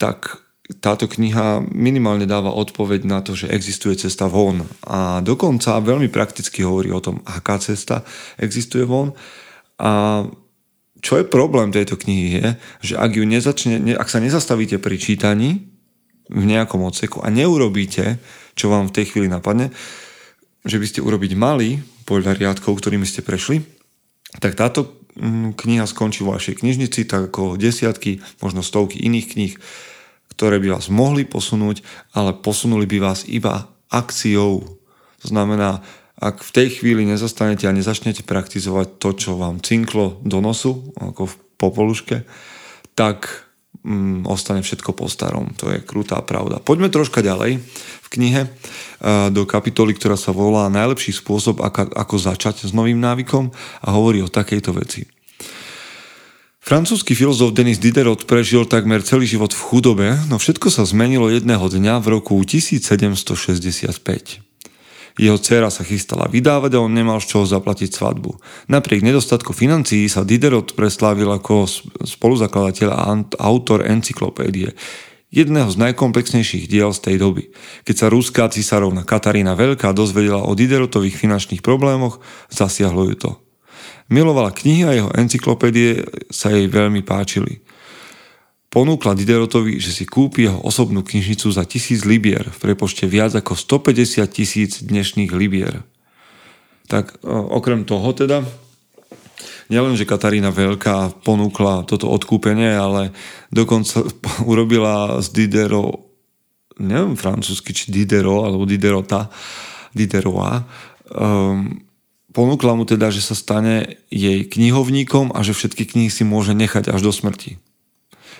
tak 0.02 0.42
táto 0.82 1.06
kniha 1.06 1.62
minimálne 1.70 2.26
dáva 2.26 2.50
odpoveď 2.50 3.06
na 3.06 3.22
to, 3.22 3.38
že 3.38 3.50
existuje 3.54 3.94
cesta 3.94 4.26
von. 4.26 4.66
A 4.82 5.22
dokonca 5.22 5.78
veľmi 5.78 6.10
prakticky 6.10 6.66
hovorí 6.66 6.90
o 6.90 6.98
tom, 6.98 7.22
aká 7.22 7.62
cesta 7.62 8.02
existuje 8.34 8.82
von. 8.82 9.14
A 9.78 10.22
čo 11.02 11.18
je 11.18 11.26
problém 11.26 11.74
tejto 11.74 11.98
knihy 11.98 12.26
je, 12.38 12.46
že 12.82 12.94
ak, 12.98 13.10
ju 13.14 13.24
nezačne, 13.26 13.94
ak 13.94 14.08
sa 14.10 14.22
nezastavíte 14.22 14.78
pri 14.78 14.96
čítaní 14.98 15.70
v 16.30 16.44
nejakom 16.46 16.82
odseku 16.82 17.22
a 17.22 17.28
neurobíte, 17.30 18.22
čo 18.54 18.70
vám 18.70 18.90
v 18.90 18.94
tej 18.94 19.04
chvíli 19.10 19.28
napadne, 19.30 19.74
že 20.62 20.78
by 20.78 20.86
ste 20.86 21.02
urobiť 21.02 21.32
mali 21.34 21.82
podľa 22.04 22.38
riadkov, 22.38 22.78
ktorými 22.78 23.06
ste 23.06 23.24
prešli, 23.24 23.62
tak 24.38 24.56
táto 24.56 25.02
mm, 25.16 25.58
kniha 25.58 25.84
skončí 25.84 26.24
vo 26.24 26.36
vašej 26.36 26.62
knižnici, 26.64 27.04
tak 27.04 27.32
ako 27.32 27.60
desiatky, 27.60 28.24
možno 28.40 28.64
stovky 28.64 29.00
iných 29.02 29.26
kníh, 29.32 29.54
ktoré 30.32 30.56
by 30.62 30.78
vás 30.78 30.88
mohli 30.88 31.28
posunúť, 31.28 31.84
ale 32.16 32.32
posunuli 32.32 32.88
by 32.88 32.98
vás 32.98 33.28
iba 33.28 33.68
akciou. 33.92 34.64
To 35.22 35.26
znamená, 35.28 35.84
ak 36.22 36.40
v 36.40 36.54
tej 36.54 36.68
chvíli 36.80 37.02
nezastanete 37.04 37.66
a 37.66 37.76
nezačnete 37.76 38.22
praktizovať 38.22 39.02
to, 39.02 39.10
čo 39.18 39.30
vám 39.34 39.60
cinklo 39.60 40.22
do 40.22 40.38
nosu, 40.40 40.94
ako 40.96 41.28
v 41.28 41.34
popoluške, 41.58 42.16
tak 42.94 43.50
mm, 43.84 44.24
ostane 44.30 44.62
všetko 44.64 44.96
po 44.96 45.10
starom. 45.10 45.52
To 45.60 45.68
je 45.74 45.82
krutá 45.82 46.22
pravda. 46.22 46.62
Poďme 46.62 46.88
troška 46.88 47.20
ďalej 47.20 47.60
knihe 48.12 48.52
do 49.32 49.48
kapitoly, 49.48 49.96
ktorá 49.96 50.20
sa 50.20 50.36
volá 50.36 50.68
Najlepší 50.68 51.16
spôsob, 51.16 51.64
ako 51.64 52.14
začať 52.20 52.68
s 52.68 52.76
novým 52.76 53.00
návykom 53.00 53.48
a 53.80 53.88
hovorí 53.96 54.20
o 54.20 54.28
takejto 54.28 54.76
veci. 54.76 55.08
Francúzsky 56.62 57.18
filozof 57.18 57.50
Denis 57.58 57.82
Diderot 57.82 58.22
prežil 58.22 58.70
takmer 58.70 59.02
celý 59.02 59.26
život 59.26 59.50
v 59.50 59.64
chudobe, 59.66 60.14
no 60.30 60.38
všetko 60.38 60.70
sa 60.70 60.86
zmenilo 60.86 61.26
jedného 61.26 61.66
dňa 61.66 61.98
v 61.98 62.06
roku 62.22 62.38
1765. 62.38 63.98
Jeho 65.18 65.36
dcéra 65.36 65.68
sa 65.74 65.82
chystala 65.84 66.30
vydávať 66.30 66.78
a 66.78 66.86
on 66.86 66.94
nemal 66.94 67.18
z 67.18 67.34
čoho 67.34 67.44
zaplatiť 67.44 67.92
svadbu. 67.92 68.38
Napriek 68.70 69.02
nedostatku 69.04 69.52
financií 69.52 70.06
sa 70.06 70.22
Diderot 70.24 70.78
preslávil 70.78 71.28
ako 71.34 71.68
spoluzakladateľ 72.06 72.88
a 72.94 73.10
autor 73.42 73.82
encyklopédie 73.84 74.72
jedného 75.32 75.72
z 75.72 75.80
najkomplexnejších 75.80 76.68
diel 76.68 76.92
z 76.92 77.00
tej 77.00 77.16
doby. 77.16 77.48
Keď 77.88 77.96
sa 77.96 78.06
ruská 78.12 78.46
cisárovna 78.52 79.02
Katarína 79.02 79.56
Veľká 79.56 79.96
dozvedela 79.96 80.44
o 80.44 80.52
Diderotových 80.52 81.16
finančných 81.16 81.64
problémoch, 81.64 82.20
zasiahlo 82.52 83.08
ju 83.10 83.16
to. 83.16 83.30
Milovala 84.12 84.52
knihy 84.52 84.84
a 84.84 84.92
jeho 84.92 85.10
encyklopédie 85.16 86.04
sa 86.28 86.52
jej 86.52 86.68
veľmi 86.68 87.00
páčili. 87.00 87.64
Ponúkla 88.68 89.16
Diderotovi, 89.16 89.80
že 89.80 89.92
si 89.92 90.04
kúpi 90.04 90.48
jeho 90.48 90.60
osobnú 90.60 91.04
knižnicu 91.04 91.48
za 91.52 91.64
tisíc 91.64 92.04
libier 92.08 92.48
v 92.52 92.58
prepočte 92.72 93.08
viac 93.08 93.32
ako 93.32 93.56
150 93.56 94.24
tisíc 94.28 94.80
dnešných 94.84 95.32
libier. 95.32 95.84
Tak 96.88 97.24
okrem 97.28 97.88
toho 97.88 98.12
teda, 98.12 98.44
nielen, 99.68 99.94
že 99.96 100.08
Katarína 100.08 100.52
Veľká 100.52 101.24
ponúkla 101.24 101.84
toto 101.88 102.10
odkúpenie, 102.10 102.72
ale 102.74 103.14
dokonca 103.48 104.04
urobila 104.50 105.20
z 105.22 105.28
Didero, 105.32 106.12
neviem 106.80 107.14
francúzsky, 107.18 107.76
či 107.76 107.92
Didero, 107.92 108.44
alebo 108.46 108.68
Diderota, 108.68 109.28
Dideroa, 109.92 110.64
um, 111.12 111.84
ponúkla 112.32 112.72
mu 112.72 112.88
teda, 112.88 113.12
že 113.12 113.20
sa 113.20 113.36
stane 113.36 114.00
jej 114.08 114.48
knihovníkom 114.48 115.36
a 115.36 115.44
že 115.44 115.52
všetky 115.52 115.84
knihy 115.84 116.08
si 116.08 116.24
môže 116.24 116.56
nechať 116.56 116.88
až 116.88 117.00
do 117.04 117.12
smrti. 117.12 117.60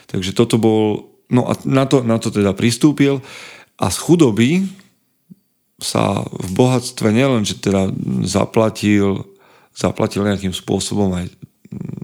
Takže 0.08 0.32
toto 0.32 0.56
bol, 0.56 1.12
no 1.28 1.48
a 1.48 1.56
na 1.68 1.84
to, 1.84 2.00
na 2.04 2.16
to 2.16 2.32
teda 2.32 2.56
pristúpil 2.56 3.20
a 3.76 3.86
z 3.92 3.96
chudoby 4.00 4.50
sa 5.82 6.22
v 6.24 6.48
bohatstve 6.54 7.10
nielen, 7.10 7.42
že 7.42 7.58
teda 7.58 7.90
zaplatil, 8.24 9.26
zaplatil 9.72 10.24
nejakým 10.24 10.52
spôsobom 10.52 11.12
aj 11.16 11.32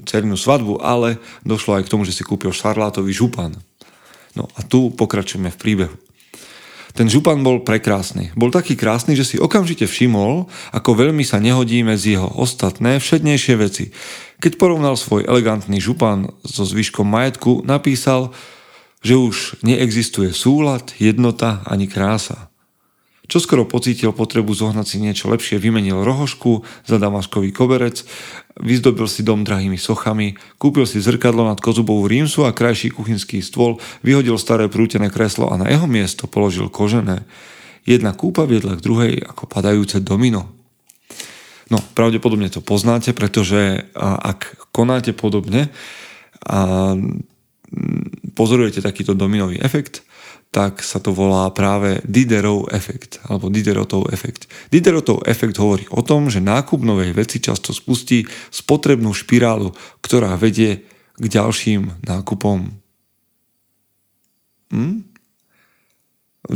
cernú 0.08 0.40
svadbu, 0.40 0.80
ale 0.80 1.20
došlo 1.44 1.76
aj 1.76 1.84
k 1.84 1.92
tomu, 1.92 2.08
že 2.08 2.16
si 2.16 2.25
kúpil 2.25 2.52
šarlátový 2.52 3.12
župan. 3.12 3.52
No 4.32 4.48
a 4.56 4.64
tu 4.64 4.88
pokračujeme 4.92 5.52
v 5.52 5.60
príbehu. 5.60 5.96
Ten 6.96 7.06
župan 7.06 7.44
bol 7.46 7.62
prekrásny. 7.62 8.34
Bol 8.34 8.50
taký 8.50 8.75
krásny, 8.75 9.14
že 9.14 9.22
si 9.22 9.37
okamžite 9.38 9.87
všimol, 9.87 10.50
ako 10.75 10.90
veľmi 10.98 11.22
sa 11.22 11.38
nehodí 11.38 11.87
medzi 11.87 12.18
jeho 12.18 12.26
ostatné 12.26 12.98
všednejšie 12.98 13.54
veci. 13.54 13.94
Keď 14.42 14.58
porovnal 14.58 14.98
svoj 14.98 15.28
elegantný 15.28 15.78
župan 15.78 16.32
so 16.42 16.66
zvyškom 16.66 17.06
majetku, 17.06 17.62
napísal, 17.62 18.34
že 18.98 19.14
už 19.14 19.62
neexistuje 19.62 20.34
súlad, 20.34 20.90
jednota 20.98 21.62
ani 21.70 21.87
krása. 21.87 22.48
Čo 23.28 23.44
skoro 23.44 23.68
pocítil 23.68 24.16
potrebu 24.16 24.56
zohnať 24.56 24.87
si 24.88 24.97
niečo 25.04 25.28
lepšie, 25.28 25.61
vymenil 25.61 26.00
rohošku 26.00 26.64
za 26.88 26.97
damaškový 26.97 27.52
koberec, 27.52 28.00
vyzdobil 28.56 29.04
si 29.04 29.20
dom 29.20 29.44
drahými 29.44 29.76
sochami, 29.76 30.40
kúpil 30.56 30.88
si 30.88 30.97
zrkadlo 30.97 31.44
nad 31.44 31.61
kozubovú 31.61 32.08
rímsu 32.08 32.49
a 32.49 32.56
krajší 32.56 32.88
kuchynský 32.88 33.44
stôl, 33.44 33.76
vyhodil 34.00 34.40
staré 34.40 34.73
prútené 34.73 35.12
kreslo 35.12 35.52
a 35.52 35.61
na 35.61 35.68
jeho 35.68 35.85
miesto 35.85 36.25
položil 36.25 36.73
kožené. 36.73 37.28
Jedna 37.85 38.16
kúpa 38.16 38.49
viedla 38.49 38.80
k 38.80 38.85
druhej 38.85 39.12
ako 39.20 39.44
padajúce 39.44 40.00
domino. 40.00 40.49
No, 41.68 41.85
pravdepodobne 41.92 42.49
to 42.49 42.64
poznáte, 42.64 43.12
pretože 43.12 43.92
ak 44.00 44.73
konáte 44.73 45.12
podobne 45.12 45.68
a 46.49 46.97
pozorujete 48.32 48.80
takýto 48.80 49.12
dominový 49.12 49.61
efekt, 49.61 50.00
tak 50.49 50.81
sa 50.81 50.97
to 50.97 51.12
volá 51.12 51.45
práve 51.52 52.00
Diderov 52.09 52.73
efekt, 52.73 53.21
alebo 53.28 53.52
Diderotov 53.52 54.09
efekt. 54.09 54.49
Diderotov 54.73 55.28
efekt 55.28 55.61
hovorí 55.61 55.85
o 55.93 56.00
tom, 56.00 56.33
že 56.33 56.40
nákup 56.40 56.81
novej 56.81 57.12
veci 57.12 57.37
často 57.37 57.76
spustí 57.76 58.25
spotrebnú 58.49 59.12
špirálu, 59.12 59.76
ktorá 60.00 60.33
vedie 60.40 60.88
k 61.21 61.25
ďalším 61.28 62.00
nákupom. 62.00 62.73
Hm? 64.73 65.05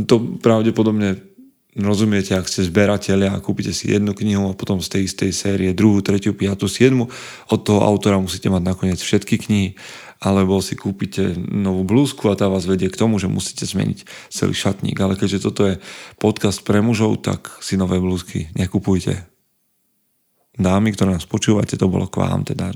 To 0.09 0.15
pravdepodobne 0.41 1.21
rozumiete, 1.77 2.37
ak 2.37 2.49
ste 2.49 2.65
zberatelia 2.65 3.33
a 3.33 3.41
kúpite 3.41 3.73
si 3.73 3.89
jednu 3.89 4.13
knihu 4.13 4.49
a 4.49 4.57
potom 4.57 4.77
z 4.77 4.89
tej 4.89 5.01
istej 5.09 5.31
série 5.33 5.69
druhú, 5.73 6.01
tretiu, 6.05 6.37
piatu, 6.37 6.69
siedmu. 6.69 7.09
Od 7.49 7.59
toho 7.61 7.81
autora 7.81 8.21
musíte 8.21 8.49
mať 8.49 8.61
nakoniec 8.61 8.99
všetky 9.01 9.41
knihy 9.41 9.69
alebo 10.23 10.63
si 10.63 10.79
kúpite 10.79 11.35
novú 11.51 11.83
blúzku 11.83 12.31
a 12.31 12.39
tá 12.39 12.47
vás 12.47 12.63
vedie 12.63 12.87
k 12.87 12.95
tomu, 12.95 13.19
že 13.19 13.27
musíte 13.27 13.67
zmeniť 13.67 14.31
celý 14.31 14.55
šatník. 14.55 14.95
Ale 15.03 15.19
keďže 15.19 15.43
toto 15.43 15.67
je 15.67 15.75
podcast 16.15 16.63
pre 16.63 16.79
mužov, 16.79 17.19
tak 17.19 17.59
si 17.59 17.75
nové 17.75 17.99
blúzky 17.99 18.47
nekupujte. 18.55 19.27
Dámy, 20.55 20.95
ktoré 20.95 21.11
nás 21.11 21.27
počúvate, 21.27 21.75
to 21.75 21.91
bolo 21.91 22.07
k 22.07 22.23
vám, 22.23 22.47
teda, 22.47 22.71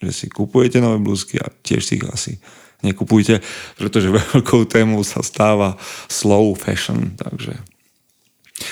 že 0.00 0.10
si 0.16 0.26
kupujete 0.32 0.80
nové 0.80 0.96
blúzky 0.96 1.36
a 1.36 1.52
tiež 1.52 1.82
si 1.84 2.00
ich 2.00 2.06
asi 2.08 2.32
nekupujte, 2.80 3.44
pretože 3.76 4.08
veľkou 4.32 4.64
témou 4.64 5.04
sa 5.04 5.20
stáva 5.20 5.76
slow 6.08 6.56
fashion. 6.56 7.12
Takže... 7.20 7.52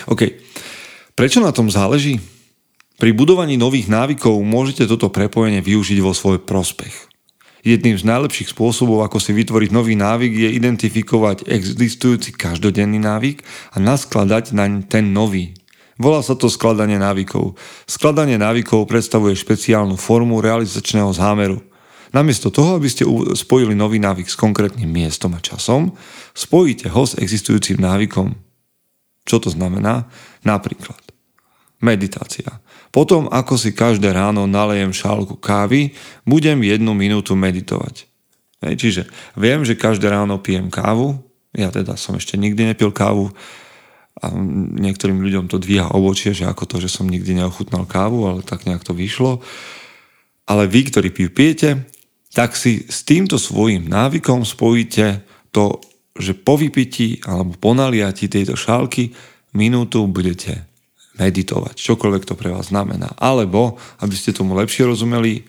OK. 0.08 0.32
Prečo 1.12 1.44
na 1.44 1.52
tom 1.52 1.68
záleží? 1.68 2.16
Pri 2.98 3.14
budovaní 3.14 3.54
nových 3.54 3.86
návykov 3.86 4.42
môžete 4.42 4.88
toto 4.90 5.06
prepojenie 5.12 5.62
využiť 5.62 5.98
vo 6.02 6.10
svoj 6.10 6.42
prospech. 6.42 7.07
Jedným 7.66 7.98
z 7.98 8.06
najlepších 8.06 8.54
spôsobov, 8.54 9.02
ako 9.02 9.18
si 9.18 9.34
vytvoriť 9.34 9.70
nový 9.74 9.98
návyk, 9.98 10.30
je 10.30 10.48
identifikovať 10.54 11.50
existujúci 11.50 12.34
každodenný 12.34 13.02
návyk 13.02 13.42
a 13.74 13.82
naskladať 13.82 14.54
naň 14.54 14.86
ten 14.86 15.10
nový. 15.10 15.58
Volá 15.98 16.22
sa 16.22 16.38
to 16.38 16.46
skladanie 16.46 16.94
návykov. 16.94 17.58
Skladanie 17.90 18.38
návykov 18.38 18.86
predstavuje 18.86 19.34
špeciálnu 19.34 19.98
formu 19.98 20.38
realizačného 20.38 21.10
zámeru. 21.10 21.58
Namiesto 22.14 22.54
toho, 22.54 22.78
aby 22.78 22.86
ste 22.86 23.04
spojili 23.34 23.74
nový 23.74 23.98
návyk 23.98 24.30
s 24.30 24.38
konkrétnym 24.38 24.88
miestom 24.88 25.34
a 25.34 25.42
časom, 25.42 25.92
spojíte 26.32 26.88
ho 26.94 27.02
s 27.02 27.18
existujúcim 27.18 27.82
návykom. 27.82 28.32
Čo 29.26 29.42
to 29.42 29.50
znamená? 29.52 30.06
Napríklad 30.46 31.02
meditácia. 31.82 32.62
Potom, 32.88 33.28
ako 33.28 33.60
si 33.60 33.76
každé 33.76 34.12
ráno 34.16 34.48
nalejem 34.48 34.92
šálku 34.92 35.36
kávy, 35.36 35.92
budem 36.24 36.64
jednu 36.64 36.96
minútu 36.96 37.36
meditovať. 37.36 38.08
Hej, 38.64 38.74
čiže 38.80 39.02
viem, 39.38 39.62
že 39.62 39.78
každé 39.78 40.10
ráno 40.10 40.40
pijem 40.42 40.66
kávu, 40.72 41.20
ja 41.54 41.70
teda 41.70 41.94
som 41.94 42.18
ešte 42.18 42.34
nikdy 42.34 42.74
nepil 42.74 42.90
kávu 42.90 43.30
a 44.18 44.34
niektorým 44.82 45.22
ľuďom 45.22 45.46
to 45.46 45.62
dvíha 45.62 45.94
obočie, 45.94 46.34
že 46.34 46.42
ako 46.42 46.66
to, 46.66 46.76
že 46.82 46.90
som 46.90 47.06
nikdy 47.06 47.38
neochutnal 47.38 47.86
kávu, 47.86 48.26
ale 48.26 48.40
tak 48.42 48.66
nejak 48.66 48.82
to 48.82 48.92
vyšlo. 48.92 49.38
Ale 50.48 50.66
vy, 50.66 50.90
ktorí 50.90 51.08
pijú, 51.14 51.30
pijete, 51.30 51.86
tak 52.34 52.58
si 52.58 52.84
s 52.90 53.06
týmto 53.06 53.38
svojim 53.38 53.86
návykom 53.86 54.42
spojíte 54.42 55.22
to, 55.54 55.78
že 56.18 56.34
po 56.34 56.58
vypití 56.58 57.22
alebo 57.24 57.54
po 57.56 57.72
naliati 57.78 58.26
tejto 58.26 58.58
šálky 58.58 59.14
minútu 59.54 60.04
budete 60.10 60.67
meditovať, 61.18 61.74
čokoľvek 61.74 62.22
to 62.24 62.34
pre 62.38 62.54
vás 62.54 62.70
znamená. 62.70 63.12
Alebo, 63.18 63.76
aby 64.00 64.14
ste 64.14 64.32
tomu 64.32 64.54
lepšie 64.54 64.86
rozumeli, 64.86 65.44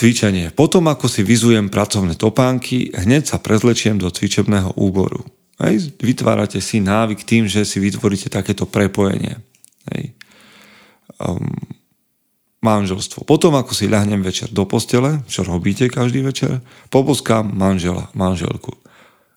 cvičenie. 0.00 0.48
Potom, 0.56 0.88
ako 0.88 1.12
si 1.12 1.20
vyzujem 1.20 1.68
pracovné 1.68 2.16
topánky, 2.16 2.88
hneď 2.96 3.28
sa 3.28 3.36
prezlečiem 3.36 4.00
do 4.00 4.08
cvičebného 4.08 4.72
úboru. 4.80 5.20
Hej. 5.60 5.92
Vytvárate 6.00 6.56
si 6.64 6.80
návyk 6.80 7.20
tým, 7.28 7.44
že 7.44 7.68
si 7.68 7.76
vytvoríte 7.76 8.32
takéto 8.32 8.64
prepojenie. 8.64 9.36
Hej. 9.92 10.16
Um, 11.20 11.52
manželstvo. 12.64 13.28
Potom, 13.28 13.52
ako 13.60 13.76
si 13.76 13.92
ľahnem 13.92 14.24
večer 14.24 14.48
do 14.48 14.64
postele, 14.64 15.20
čo 15.28 15.44
robíte 15.44 15.92
každý 15.92 16.24
večer, 16.24 16.64
poboskám 16.88 17.52
manžela, 17.52 18.08
manželku. 18.16 18.72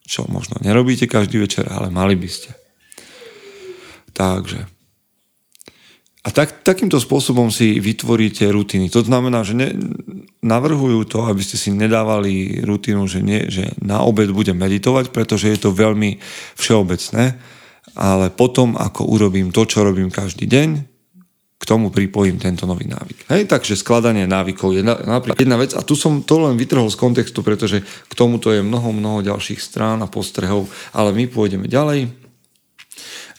Čo 0.07 0.31
možno 0.31 0.59
nerobíte 0.63 1.11
každý 1.11 1.43
večer, 1.43 1.67
ale 1.67 1.91
mali 1.91 2.15
by 2.15 2.29
ste. 2.31 2.62
Takže. 4.13 4.69
A 6.23 6.31
tak, 6.31 6.63
takýmto 6.63 7.03
spôsobom 7.03 7.51
si 7.51 7.83
vytvoríte 7.83 8.47
rutiny. 8.47 8.87
To 8.95 9.03
znamená, 9.03 9.43
že 9.43 9.59
ne, 9.59 9.75
navrhujú 10.39 11.03
to, 11.03 11.27
aby 11.27 11.43
ste 11.43 11.59
si 11.59 11.67
nedávali 11.75 12.63
rutinu, 12.63 13.03
že, 13.11 13.19
nie, 13.19 13.51
že 13.51 13.75
na 13.83 13.99
obed 14.07 14.31
budem 14.31 14.55
meditovať, 14.55 15.11
pretože 15.11 15.51
je 15.51 15.59
to 15.59 15.75
veľmi 15.75 16.23
všeobecné, 16.55 17.35
ale 17.99 18.31
potom, 18.31 18.79
ako 18.79 19.03
urobím 19.03 19.51
to, 19.51 19.67
čo 19.67 19.83
robím 19.83 20.07
každý 20.07 20.47
deň, 20.47 20.69
k 21.59 21.63
tomu 21.67 21.91
pripojím 21.91 22.39
tento 22.39 22.67
nový 22.67 22.87
návyk. 22.87 23.27
Hej, 23.31 23.47
takže 23.47 23.79
skladanie 23.79 24.27
návykov 24.27 24.75
je 24.75 24.83
napríklad 24.83 25.39
jedna 25.39 25.55
vec 25.59 25.71
a 25.75 25.83
tu 25.83 25.95
som 25.95 26.23
to 26.23 26.43
len 26.43 26.59
vytrhol 26.59 26.91
z 26.91 26.99
kontextu, 26.99 27.39
pretože 27.39 27.83
k 27.83 28.13
tomuto 28.15 28.51
je 28.51 28.59
mnoho, 28.59 28.91
mnoho 28.91 29.23
ďalších 29.23 29.63
strán 29.63 30.03
a 30.03 30.11
postrehov, 30.11 30.67
ale 30.91 31.15
my 31.15 31.27
pôjdeme 31.27 31.67
ďalej 31.71 32.11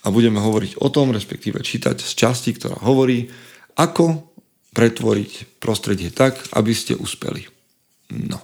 a 0.05 0.13
budeme 0.13 0.37
hovoriť 0.37 0.85
o 0.85 0.89
tom, 0.93 1.17
respektíve 1.17 1.65
čítať 1.65 1.97
z 2.05 2.13
časti, 2.13 2.53
ktorá 2.53 2.77
hovorí, 2.85 3.33
ako 3.81 4.35
pretvoriť 4.77 5.59
prostredie 5.59 6.13
tak, 6.13 6.37
aby 6.53 6.77
ste 6.77 6.99
uspeli. 6.99 7.49
No. 8.13 8.39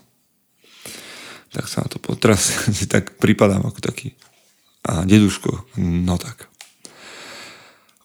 Tak 1.50 1.66
sa 1.66 1.84
na 1.84 1.90
to 1.90 1.98
teraz 2.16 2.48
si 2.72 2.88
tak 2.94 3.20
pripadám 3.20 3.66
ako 3.68 3.80
taký 3.84 4.16
a 4.80 5.04
deduško. 5.04 5.76
No 5.82 6.16
tak. 6.16 6.48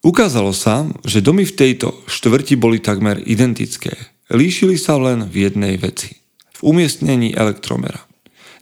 Ukázalo 0.03 0.53
sa, 0.53 0.85
že 1.07 1.23
domy 1.23 1.47
v 1.47 1.55
tejto 1.55 1.95
štvrti 2.05 2.59
boli 2.59 2.83
takmer 2.83 3.23
identické. 3.25 3.95
Líšili 4.29 4.77
sa 4.77 4.99
len 4.99 5.25
v 5.25 5.49
jednej 5.49 5.79
veci. 5.79 6.19
V 6.61 6.75
umiestnení 6.75 7.33
elektromera. 7.33 8.03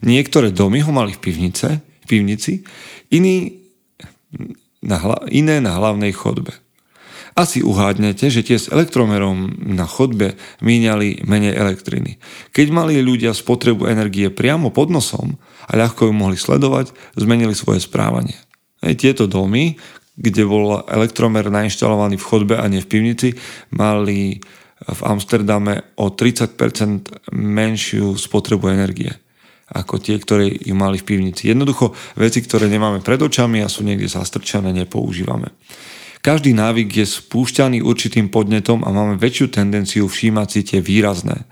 Niektoré 0.04 0.52
domy 0.54 0.84
ho 0.84 0.92
mali 0.92 1.12
v, 1.16 1.20
pivnice, 1.20 1.80
v 1.80 2.06
pivnici, 2.06 2.64
iný 3.12 3.60
na 4.84 5.00
hla, 5.00 5.18
iné 5.32 5.58
na 5.64 5.80
hlavnej 5.80 6.12
chodbe. 6.12 6.52
Asi 7.34 7.66
uhádnete, 7.66 8.30
že 8.30 8.46
tie 8.46 8.54
s 8.54 8.70
elektromerom 8.70 9.58
na 9.58 9.90
chodbe 9.90 10.38
míňali 10.62 11.26
menej 11.26 11.58
elektriny. 11.58 12.22
Keď 12.54 12.66
mali 12.70 13.02
ľudia 13.02 13.34
spotrebu 13.34 13.90
energie 13.90 14.30
priamo 14.30 14.70
pod 14.70 14.94
nosom 14.94 15.34
a 15.66 15.74
ľahko 15.74 16.06
ju 16.06 16.12
mohli 16.14 16.38
sledovať, 16.38 16.94
zmenili 17.18 17.58
svoje 17.58 17.82
správanie. 17.82 18.38
Aj 18.78 18.94
tieto 18.94 19.26
domy, 19.26 19.74
kde 20.14 20.46
bol 20.46 20.86
elektromer 20.86 21.50
nainštalovaný 21.50 22.22
v 22.22 22.28
chodbe 22.28 22.54
a 22.54 22.70
nie 22.70 22.78
v 22.78 22.86
pivnici, 22.86 23.34
mali 23.74 24.38
v 24.78 25.00
Amsterdame 25.02 25.96
o 25.98 26.14
30% 26.14 27.34
menšiu 27.34 28.14
spotrebu 28.14 28.70
energie 28.70 29.23
ako 29.72 29.96
tie, 29.96 30.20
ktoré 30.20 30.52
ju 30.52 30.76
mali 30.76 31.00
v 31.00 31.08
pivnici. 31.08 31.48
Jednoducho 31.48 31.96
veci, 32.20 32.44
ktoré 32.44 32.68
nemáme 32.68 33.00
pred 33.00 33.20
očami 33.20 33.64
a 33.64 33.72
sú 33.72 33.80
niekde 33.80 34.10
zastrčané, 34.10 34.76
nepoužívame. 34.76 35.54
Každý 36.24 36.56
návyk 36.56 37.04
je 37.04 37.06
spúšťaný 37.08 37.84
určitým 37.84 38.32
podnetom 38.32 38.80
a 38.84 38.88
máme 38.92 39.20
väčšiu 39.20 39.52
tendenciu 39.52 40.08
všímať 40.08 40.48
si 40.48 40.60
tie 40.64 40.80
výrazné. 40.80 41.44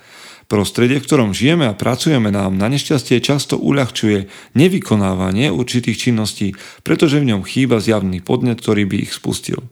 Prostredie, 0.49 1.01
v 1.01 1.09
ktorom 1.09 1.37
žijeme 1.37 1.65
a 1.69 1.77
pracujeme 1.77 2.29
nám 2.29 2.57
na 2.57 2.69
nešťastie 2.69 3.25
často 3.25 3.57
uľahčuje 3.57 4.29
nevykonávanie 4.57 5.49
určitých 5.49 6.09
činností, 6.09 6.57
pretože 6.85 7.21
v 7.21 7.33
ňom 7.33 7.45
chýba 7.45 7.81
zjavný 7.81 8.21
podnet, 8.21 8.61
ktorý 8.61 8.85
by 8.85 9.09
ich 9.09 9.13
spustil. 9.17 9.65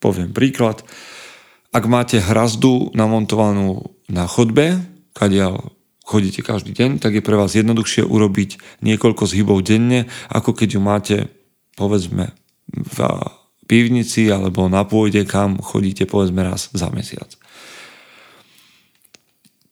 Poviem 0.00 0.32
príklad. 0.36 0.84
Ak 1.72 1.88
máte 1.88 2.20
hrazdu 2.20 2.92
namontovanú 2.92 3.96
na 4.12 4.28
chodbe, 4.28 4.80
kadiaľ 5.16 5.72
chodíte 6.12 6.44
každý 6.44 6.76
deň, 6.76 7.00
tak 7.00 7.16
je 7.16 7.24
pre 7.24 7.40
vás 7.40 7.56
jednoduchšie 7.56 8.04
urobiť 8.04 8.60
niekoľko 8.84 9.24
zhybov 9.24 9.64
denne, 9.64 10.12
ako 10.28 10.52
keď 10.52 10.68
ju 10.76 10.80
máte, 10.84 11.16
povedzme, 11.80 12.36
v 12.68 12.98
pivnici 13.64 14.28
alebo 14.28 14.68
na 14.68 14.84
pôjde, 14.84 15.24
kam 15.24 15.56
chodíte 15.56 16.04
povedzme 16.04 16.44
raz 16.44 16.68
za 16.76 16.92
mesiac. 16.92 17.32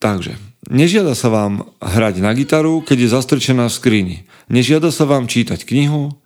Takže, 0.01 0.41
nežiada 0.73 1.13
sa 1.13 1.29
vám 1.29 1.69
hrať 1.77 2.25
na 2.25 2.33
gitaru, 2.33 2.81
keď 2.81 3.05
je 3.05 3.09
zastrčená 3.13 3.69
v 3.69 3.77
skrini. 3.77 4.17
Nežiada 4.49 4.89
sa 4.89 5.05
vám 5.05 5.29
čítať 5.29 5.69
knihu, 5.69 6.17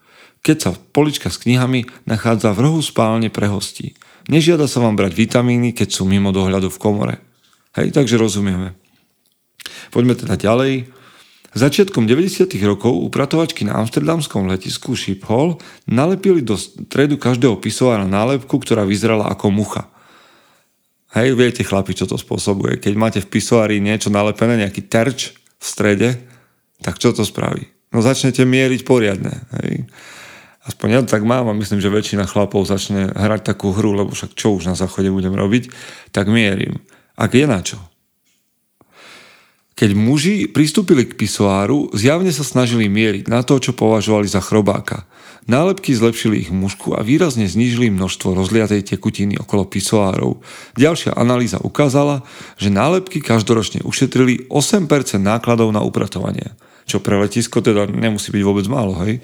keď 0.47 0.57
sa 0.63 0.71
polička 0.95 1.27
s 1.27 1.43
knihami 1.43 1.91
nachádza 2.07 2.55
v 2.55 2.71
rohu 2.71 2.81
spálne 2.87 3.35
pre 3.35 3.51
hostí. 3.51 3.99
Nežiada 4.31 4.71
sa 4.71 4.79
vám 4.79 4.95
brať 4.95 5.19
vitamíny, 5.19 5.75
keď 5.75 5.91
sú 5.91 6.07
mimo 6.07 6.31
dohľadu 6.31 6.71
v 6.71 6.79
komore. 6.79 7.17
Hej, 7.75 7.91
takže 7.91 8.15
rozumieme. 8.15 8.79
Poďme 9.91 10.15
teda 10.19 10.35
ďalej. 10.37 10.91
Začiatkom 11.55 12.11
90. 12.11 12.51
rokov 12.67 12.91
upratovačky 12.91 13.63
na 13.63 13.79
amsterdamskom 13.79 14.51
letisku 14.51 14.99
Schiphol 14.99 15.63
nalepili 15.87 16.43
do 16.43 16.59
stredu 16.59 17.15
každého 17.15 17.63
pisovára 17.63 18.03
nálepku, 18.11 18.59
ktorá 18.59 18.83
vyzerala 18.83 19.31
ako 19.31 19.55
mucha. 19.55 19.87
Hej, 21.15 21.39
viete 21.39 21.63
chlapi, 21.63 21.95
čo 21.95 22.11
to 22.11 22.19
spôsobuje. 22.19 22.83
Keď 22.83 22.95
máte 22.99 23.23
v 23.23 23.31
pisoári 23.31 23.79
niečo 23.79 24.11
nalepené, 24.11 24.67
nejaký 24.67 24.91
terč 24.91 25.39
v 25.39 25.67
strede, 25.67 26.11
tak 26.83 26.99
čo 26.99 27.15
to 27.15 27.23
spraví? 27.23 27.71
No 27.95 28.03
začnete 28.03 28.43
mieriť 28.43 28.83
poriadne. 28.83 29.47
Hej. 29.63 29.87
Aspoň 30.67 30.89
ja 30.91 31.01
tak 31.07 31.23
mám 31.23 31.47
a 31.47 31.55
myslím, 31.55 31.79
že 31.79 31.87
väčšina 31.87 32.27
chlapov 32.27 32.67
začne 32.67 33.15
hrať 33.15 33.55
takú 33.55 33.71
hru, 33.71 33.95
lebo 33.95 34.11
však 34.11 34.35
čo 34.35 34.59
už 34.59 34.67
na 34.67 34.75
záchode 34.75 35.07
budem 35.07 35.39
robiť, 35.39 35.71
tak 36.11 36.27
mierim. 36.27 36.83
Ak 37.15 37.31
je 37.31 37.47
na 37.47 37.63
čo. 37.63 37.79
Keď 39.75 39.91
muži 39.91 40.47
pristúpili 40.47 41.03
k 41.03 41.19
pisoáru, 41.19 41.91
zjavne 41.91 42.31
sa 42.31 42.47
snažili 42.47 42.87
mieriť 42.87 43.27
na 43.27 43.43
to, 43.43 43.59
čo 43.59 43.75
považovali 43.75 44.31
za 44.31 44.39
chrobáka. 44.39 45.03
Nálepky 45.45 45.93
zlepšili 45.93 46.47
ich 46.47 46.51
mužku 46.55 46.95
a 46.95 47.05
výrazne 47.05 47.45
znížili 47.45 47.91
množstvo 47.91 48.33
rozliatej 48.39 48.87
tekutiny 48.87 49.37
okolo 49.37 49.67
pisoárov. 49.67 50.41
Ďalšia 50.79 51.19
analýza 51.19 51.61
ukázala, 51.61 52.25
že 52.57 52.73
nálepky 52.73 53.19
každoročne 53.21 53.85
ušetrili 53.85 54.47
8% 54.49 54.87
nákladov 55.21 55.75
na 55.75 55.83
upratovanie. 55.83 56.55
Čo 56.87 57.03
pre 57.03 57.19
letisko 57.19 57.61
teda 57.61 57.91
nemusí 57.91 58.31
byť 58.31 58.43
vôbec 58.47 58.65
málo, 58.71 58.97
hej? 59.05 59.21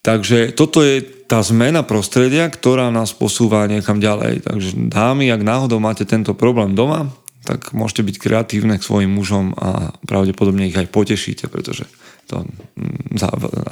Takže 0.00 0.56
toto 0.56 0.80
je 0.80 1.04
tá 1.28 1.44
zmena 1.44 1.84
prostredia, 1.84 2.48
ktorá 2.48 2.88
nás 2.88 3.12
posúva 3.12 3.68
niekam 3.68 4.00
ďalej. 4.00 4.48
Takže 4.48 4.88
dámy, 4.88 5.28
ak 5.28 5.44
náhodou 5.44 5.76
máte 5.76 6.08
tento 6.08 6.32
problém 6.32 6.72
doma, 6.72 7.12
tak 7.44 7.72
môžete 7.72 8.04
byť 8.04 8.16
kreatívne 8.20 8.76
k 8.76 8.86
svojim 8.86 9.10
mužom 9.10 9.56
a 9.56 9.96
pravdepodobne 10.04 10.68
ich 10.68 10.76
aj 10.76 10.92
potešíte, 10.92 11.48
pretože 11.48 11.88
to, 12.28 12.44
mm, 12.76 13.16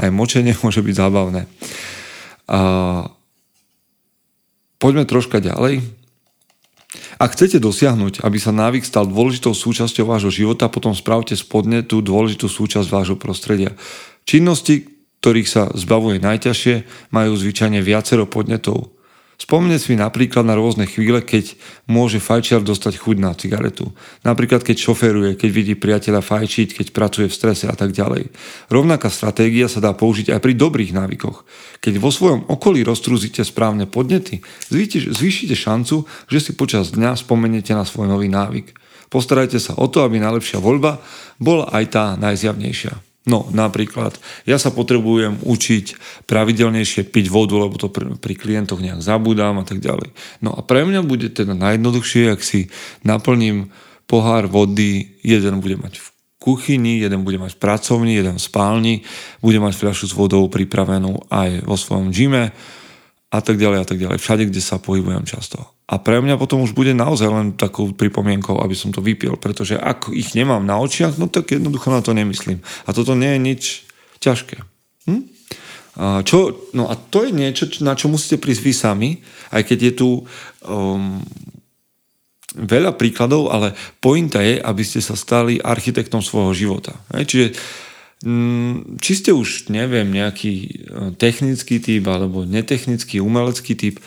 aj 0.00 0.08
močenie 0.10 0.56
môže 0.64 0.80
byť 0.80 0.94
zábavné. 0.94 1.44
A 2.48 2.60
poďme 4.80 5.04
troška 5.04 5.38
ďalej. 5.44 5.84
Ak 7.20 7.36
chcete 7.36 7.60
dosiahnuť, 7.60 8.24
aby 8.24 8.38
sa 8.40 8.54
návyk 8.54 8.86
stal 8.86 9.04
dôležitou 9.04 9.52
súčasťou 9.52 10.08
vášho 10.08 10.32
života, 10.32 10.72
potom 10.72 10.96
spravte 10.96 11.36
spodne 11.36 11.84
tú 11.84 12.00
dôležitú 12.00 12.48
súčasť 12.48 12.88
vášho 12.88 13.16
prostredia. 13.20 13.76
Činnosti, 14.24 14.88
ktorých 15.20 15.48
sa 15.50 15.62
zbavuje 15.76 16.22
najťažšie, 16.22 16.74
majú 17.12 17.36
zvyčajne 17.36 17.84
viacero 17.84 18.24
podnetov. 18.24 18.97
Spomne 19.38 19.78
si 19.78 19.94
napríklad 19.94 20.42
na 20.42 20.58
rôzne 20.58 20.82
chvíle, 20.90 21.22
keď 21.22 21.54
môže 21.86 22.18
fajčiar 22.18 22.58
dostať 22.58 22.98
chuť 22.98 23.16
na 23.22 23.30
cigaretu. 23.38 23.94
Napríklad 24.26 24.66
keď 24.66 24.76
šoferuje, 24.82 25.38
keď 25.38 25.50
vidí 25.54 25.74
priateľa 25.78 26.26
fajčiť, 26.26 26.74
keď 26.74 26.86
pracuje 26.90 27.30
v 27.30 27.38
strese 27.38 27.70
a 27.70 27.74
tak 27.78 27.94
ďalej. 27.94 28.34
Rovnaká 28.66 29.06
stratégia 29.06 29.70
sa 29.70 29.78
dá 29.78 29.94
použiť 29.94 30.34
aj 30.34 30.42
pri 30.42 30.58
dobrých 30.58 30.90
návykoch. 30.90 31.46
Keď 31.78 32.02
vo 32.02 32.10
svojom 32.10 32.50
okolí 32.50 32.82
roztrúzite 32.82 33.46
správne 33.46 33.86
podnety, 33.86 34.42
zvýšite 35.14 35.54
šancu, 35.54 36.02
že 36.26 36.38
si 36.42 36.58
počas 36.58 36.90
dňa 36.90 37.14
spomeniete 37.14 37.78
na 37.78 37.86
svoj 37.86 38.10
nový 38.10 38.26
návyk. 38.26 38.74
Postarajte 39.06 39.62
sa 39.62 39.78
o 39.78 39.86
to, 39.86 40.02
aby 40.02 40.18
najlepšia 40.18 40.58
voľba 40.58 40.98
bola 41.38 41.70
aj 41.70 41.84
tá 41.94 42.04
najzjavnejšia. 42.18 43.07
No, 43.28 43.44
napríklad, 43.52 44.16
ja 44.48 44.56
sa 44.56 44.72
potrebujem 44.72 45.44
učiť 45.44 46.00
pravidelnejšie 46.24 47.04
piť 47.12 47.28
vodu, 47.28 47.60
lebo 47.60 47.76
to 47.76 47.92
pri, 47.92 48.16
pri 48.16 48.34
klientoch 48.34 48.80
nejak 48.80 49.04
zabudám 49.04 49.60
a 49.60 49.64
tak 49.68 49.84
ďalej. 49.84 50.16
No 50.40 50.56
a 50.56 50.64
pre 50.64 50.88
mňa 50.88 51.04
bude 51.04 51.28
teda 51.28 51.52
najjednoduchšie, 51.52 52.32
ak 52.32 52.40
si 52.40 52.72
naplním 53.04 53.68
pohár 54.08 54.48
vody, 54.48 55.20
jeden 55.20 55.60
bude 55.60 55.76
mať 55.76 56.00
v 56.00 56.08
kuchyni, 56.40 57.04
jeden 57.04 57.28
bude 57.28 57.36
mať 57.36 57.52
v 57.52 57.60
pracovni, 57.60 58.16
jeden 58.16 58.40
v 58.40 58.46
spálni, 58.48 58.94
bude 59.44 59.60
mať 59.60 59.76
fľašu 59.76 60.08
s 60.08 60.16
vodou 60.16 60.48
pripravenú 60.48 61.28
aj 61.28 61.68
vo 61.68 61.76
svojom 61.76 62.08
gyme 62.08 62.56
a 63.28 63.38
tak 63.44 63.60
ďalej 63.60 63.78
a 63.84 63.86
tak 63.86 63.98
ďalej. 64.00 64.18
Všade, 64.20 64.48
kde 64.48 64.62
sa 64.64 64.80
pohybujem 64.80 65.28
často. 65.28 65.60
A 65.88 66.00
pre 66.00 66.20
mňa 66.20 66.40
potom 66.40 66.64
už 66.64 66.72
bude 66.72 66.96
naozaj 66.96 67.28
len 67.28 67.46
takou 67.56 67.92
pripomienkou, 67.92 68.60
aby 68.60 68.72
som 68.72 68.92
to 68.92 69.04
vypil, 69.04 69.36
pretože 69.36 69.76
ak 69.76 70.08
ich 70.12 70.32
nemám 70.32 70.64
na 70.64 70.80
očiach, 70.80 71.20
no 71.20 71.28
tak 71.28 71.52
jednoducho 71.52 71.92
na 71.92 72.00
to 72.00 72.16
nemyslím. 72.16 72.64
A 72.88 72.92
toto 72.96 73.12
nie 73.12 73.36
je 73.36 73.40
nič 73.40 73.62
ťažké. 74.20 74.64
Hm? 75.08 75.22
A 75.98 76.22
čo, 76.24 76.70
no 76.72 76.88
a 76.88 76.94
to 76.96 77.26
je 77.26 77.32
niečo, 77.34 77.68
na 77.84 77.98
čo 77.98 78.08
musíte 78.08 78.40
prísť 78.40 78.62
vy 78.64 78.72
sami, 78.72 79.10
aj 79.50 79.62
keď 79.66 79.78
je 79.82 79.92
tu 79.92 80.08
um, 80.68 81.20
veľa 82.54 82.96
príkladov, 82.96 83.52
ale 83.52 83.76
pointa 84.00 84.40
je, 84.40 84.56
aby 84.56 84.82
ste 84.86 85.04
sa 85.04 85.18
stali 85.18 85.60
architektom 85.60 86.24
svojho 86.24 86.54
života. 86.56 86.96
Hej? 87.12 87.24
Čiže 87.28 87.46
či 88.98 89.12
ste 89.14 89.30
už, 89.30 89.70
neviem, 89.70 90.10
nejaký 90.10 90.52
uh, 90.58 90.66
technický 91.14 91.78
typ 91.78 92.02
alebo 92.10 92.42
netechnický, 92.42 93.22
umelecký 93.22 93.78
typ, 93.78 94.02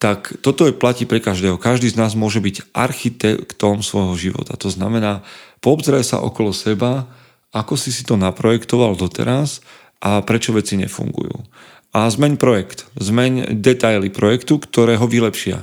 tak 0.00 0.32
toto 0.40 0.64
je 0.64 0.74
platí 0.74 1.04
pre 1.04 1.20
každého. 1.20 1.60
Každý 1.60 1.92
z 1.92 2.00
nás 2.00 2.16
môže 2.16 2.40
byť 2.40 2.72
architektom 2.72 3.84
svojho 3.84 4.16
života. 4.16 4.56
To 4.56 4.72
znamená, 4.72 5.20
poobzraj 5.60 6.02
sa 6.02 6.18
okolo 6.24 6.56
seba, 6.56 7.06
ako 7.52 7.76
si 7.76 7.92
si 7.92 8.02
to 8.02 8.16
naprojektoval 8.16 8.96
doteraz 8.96 9.60
a 10.00 10.24
prečo 10.24 10.56
veci 10.56 10.80
nefungujú. 10.80 11.44
A 11.92 12.08
zmeň 12.08 12.40
projekt, 12.40 12.88
zmeň 12.96 13.60
detaily 13.60 14.08
projektu, 14.08 14.56
ktoré 14.56 14.96
ho 14.96 15.04
vylepšia. 15.10 15.60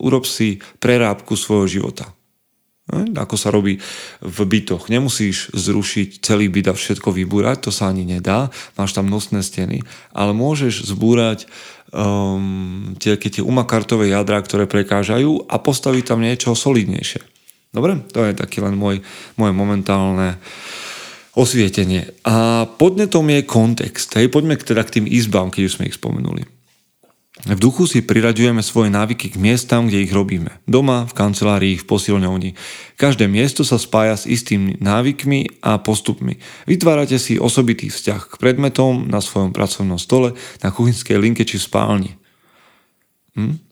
Urob 0.00 0.24
si 0.24 0.64
prerábku 0.80 1.36
svojho 1.36 1.66
života. 1.68 2.08
Ako 2.88 3.36
sa 3.36 3.52
robí 3.52 3.76
v 4.24 4.38
bytoch. 4.48 4.88
Nemusíš 4.88 5.52
zrušiť 5.52 6.24
celý 6.24 6.48
byt 6.48 6.72
a 6.72 6.74
všetko 6.74 7.12
vybúrať, 7.12 7.68
to 7.68 7.70
sa 7.70 7.92
ani 7.92 8.08
nedá. 8.08 8.48
Máš 8.80 8.96
tam 8.96 9.12
nosné 9.12 9.44
steny. 9.44 9.84
Ale 10.16 10.32
môžeš 10.32 10.88
zbúrať 10.88 11.44
um, 11.92 12.96
tie, 12.96 13.20
tie 13.20 13.44
umakartové 13.44 14.08
jadra, 14.08 14.40
ktoré 14.40 14.64
prekážajú 14.64 15.52
a 15.52 15.60
postaviť 15.60 16.04
tam 16.08 16.24
niečo 16.24 16.56
solidnejšie. 16.56 17.20
Dobre? 17.76 18.00
To 18.16 18.24
je 18.24 18.32
taký 18.32 18.64
len 18.64 18.72
môj, 18.72 19.04
moje 19.36 19.52
momentálne 19.52 20.40
osvietenie. 21.36 22.08
A 22.24 22.64
podnetom 22.64 23.28
je 23.28 23.44
kontext. 23.44 24.16
Hej, 24.16 24.32
poďme 24.32 24.56
teda 24.56 24.80
k 24.88 25.00
tým 25.00 25.06
izbám, 25.06 25.52
keď 25.52 25.62
už 25.68 25.74
sme 25.76 25.92
ich 25.92 25.98
spomenuli. 26.00 26.57
V 27.46 27.54
duchu 27.54 27.86
si 27.86 28.02
priraďujeme 28.02 28.58
svoje 28.66 28.90
návyky 28.90 29.30
k 29.30 29.36
miestam, 29.38 29.86
kde 29.86 30.02
ich 30.02 30.10
robíme. 30.10 30.58
Doma, 30.66 31.06
v 31.06 31.14
kancelárii, 31.14 31.78
v 31.78 31.86
posilňovni. 31.86 32.58
Každé 32.98 33.30
miesto 33.30 33.62
sa 33.62 33.78
spája 33.78 34.18
s 34.18 34.26
istými 34.26 34.82
návykmi 34.82 35.62
a 35.62 35.78
postupmi. 35.78 36.42
Vytvárate 36.66 37.14
si 37.22 37.38
osobitý 37.38 37.94
vzťah 37.94 38.22
k 38.26 38.34
predmetom 38.42 39.06
na 39.06 39.22
svojom 39.22 39.54
pracovnom 39.54 40.02
stole, 40.02 40.34
na 40.66 40.74
kuchynskej 40.74 41.14
linke 41.14 41.46
či 41.46 41.62
v 41.62 41.66
spálni. 41.70 42.12
Hm? 43.38 43.62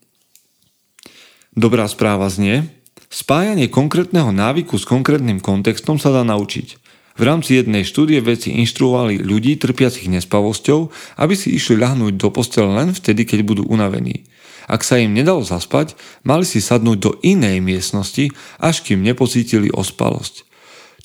Dobrá 1.58 1.90
správa 1.90 2.30
znie, 2.30 2.70
spájanie 3.10 3.66
konkrétneho 3.66 4.30
návyku 4.30 4.78
s 4.78 4.86
konkrétnym 4.86 5.42
kontextom 5.42 5.98
sa 5.98 6.14
dá 6.14 6.22
naučiť. 6.22 6.85
V 7.16 7.22
rámci 7.24 7.56
jednej 7.56 7.80
štúdie 7.80 8.20
vedci 8.20 8.52
inštruovali 8.60 9.24
ľudí 9.24 9.56
trpiacich 9.56 10.12
nespavosťou, 10.12 10.92
aby 11.16 11.32
si 11.32 11.56
išli 11.56 11.80
ľahnúť 11.80 12.20
do 12.20 12.28
postele 12.28 12.76
len 12.76 12.92
vtedy, 12.92 13.24
keď 13.24 13.40
budú 13.40 13.62
unavení. 13.64 14.28
Ak 14.68 14.84
sa 14.84 15.00
im 15.00 15.16
nedalo 15.16 15.40
zaspať, 15.40 15.96
mali 16.26 16.44
si 16.44 16.60
sadnúť 16.60 16.98
do 16.98 17.10
inej 17.24 17.62
miestnosti, 17.64 18.34
až 18.60 18.84
kým 18.84 19.00
nepocítili 19.00 19.72
ospalosť. 19.72 20.44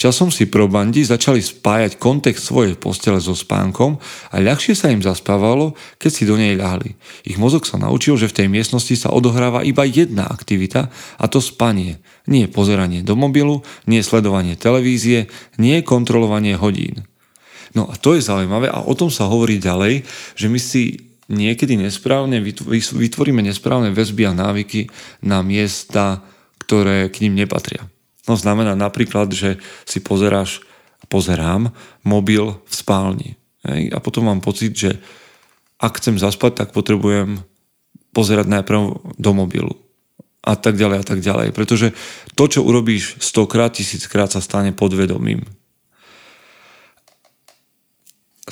Časom 0.01 0.33
si 0.33 0.49
probandi 0.49 1.05
začali 1.05 1.37
spájať 1.37 2.01
kontext 2.01 2.49
svojej 2.49 2.73
postele 2.73 3.21
so 3.21 3.37
spánkom 3.37 4.01
a 4.33 4.41
ľahšie 4.41 4.73
sa 4.73 4.89
im 4.89 4.97
zaspávalo, 4.97 5.77
keď 6.01 6.09
si 6.09 6.25
do 6.25 6.41
nej 6.41 6.57
ľahli. 6.57 6.97
Ich 7.21 7.37
mozog 7.37 7.69
sa 7.69 7.77
naučil, 7.77 8.17
že 8.17 8.25
v 8.25 8.33
tej 8.41 8.47
miestnosti 8.49 8.97
sa 8.97 9.13
odohráva 9.13 9.61
iba 9.61 9.85
jedna 9.85 10.25
aktivita 10.25 10.89
a 11.21 11.25
to 11.29 11.37
spanie. 11.37 12.01
Nie 12.25 12.49
pozeranie 12.49 13.05
do 13.05 13.13
mobilu, 13.13 13.61
nie 13.85 14.01
sledovanie 14.01 14.57
televízie, 14.57 15.29
nie 15.61 15.85
kontrolovanie 15.85 16.57
hodín. 16.57 17.05
No 17.77 17.85
a 17.85 17.93
to 17.93 18.17
je 18.17 18.25
zaujímavé 18.25 18.73
a 18.73 18.81
o 18.81 18.97
tom 18.97 19.13
sa 19.13 19.29
hovorí 19.29 19.61
ďalej, 19.61 20.01
že 20.33 20.49
my 20.49 20.57
si 20.57 21.13
niekedy 21.29 21.77
nesprávne 21.77 22.41
vytvoríme 22.41 23.45
nesprávne 23.45 23.93
väzby 23.93 24.25
a 24.25 24.33
návyky 24.33 24.89
na 25.21 25.45
miesta, 25.45 26.25
ktoré 26.57 27.13
k 27.13 27.21
ním 27.29 27.45
nepatria. 27.45 27.85
No 28.31 28.39
znamená 28.39 28.79
napríklad, 28.79 29.27
že 29.35 29.59
si 29.83 29.99
pozeráš, 29.99 30.63
pozerám 31.11 31.75
mobil 32.07 32.55
v 32.63 32.71
spálni. 32.71 33.29
Hej? 33.67 33.91
A 33.91 33.99
potom 33.99 34.31
mám 34.31 34.39
pocit, 34.39 34.71
že 34.71 34.95
ak 35.75 35.99
chcem 35.99 36.15
zaspať, 36.15 36.63
tak 36.63 36.69
potrebujem 36.71 37.43
pozerať 38.15 38.47
najprv 38.47 38.79
do 39.19 39.31
mobilu. 39.35 39.75
A 40.47 40.55
tak 40.55 40.79
ďalej 40.79 40.97
a 41.03 41.05
tak 41.05 41.19
ďalej. 41.19 41.51
Pretože 41.51 41.91
to, 42.39 42.47
čo 42.47 42.63
urobíš 42.63 43.19
stokrát, 43.19 43.75
tisíckrát 43.75 44.31
sa 44.31 44.39
stane 44.39 44.71
podvedomým. 44.71 45.43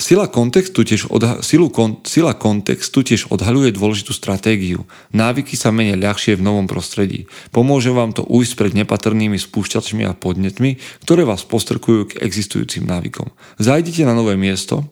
Sila 0.00 0.32
kontextu, 0.32 0.80
tiež 0.80 1.12
odha- 1.12 1.44
silu 1.44 1.68
kon- 1.68 2.00
sila 2.08 2.32
kontextu 2.32 3.04
tiež 3.04 3.28
odhaľuje 3.28 3.76
dôležitú 3.76 4.16
stratégiu. 4.16 4.88
Návyky 5.12 5.60
sa 5.60 5.68
menia 5.68 5.92
ľahšie 5.92 6.40
v 6.40 6.46
novom 6.48 6.64
prostredí. 6.64 7.28
Pomôže 7.52 7.92
vám 7.92 8.16
to 8.16 8.24
ujsť 8.24 8.52
pred 8.56 8.72
nepatrnými 8.72 9.36
spúšťačmi 9.36 10.08
a 10.08 10.16
podnetmi, 10.16 10.80
ktoré 11.04 11.28
vás 11.28 11.44
postrkujú 11.44 12.16
k 12.16 12.24
existujúcim 12.24 12.88
návykom. 12.88 13.28
Zajdite 13.60 14.08
na 14.08 14.16
nové 14.16 14.40
miesto, 14.40 14.88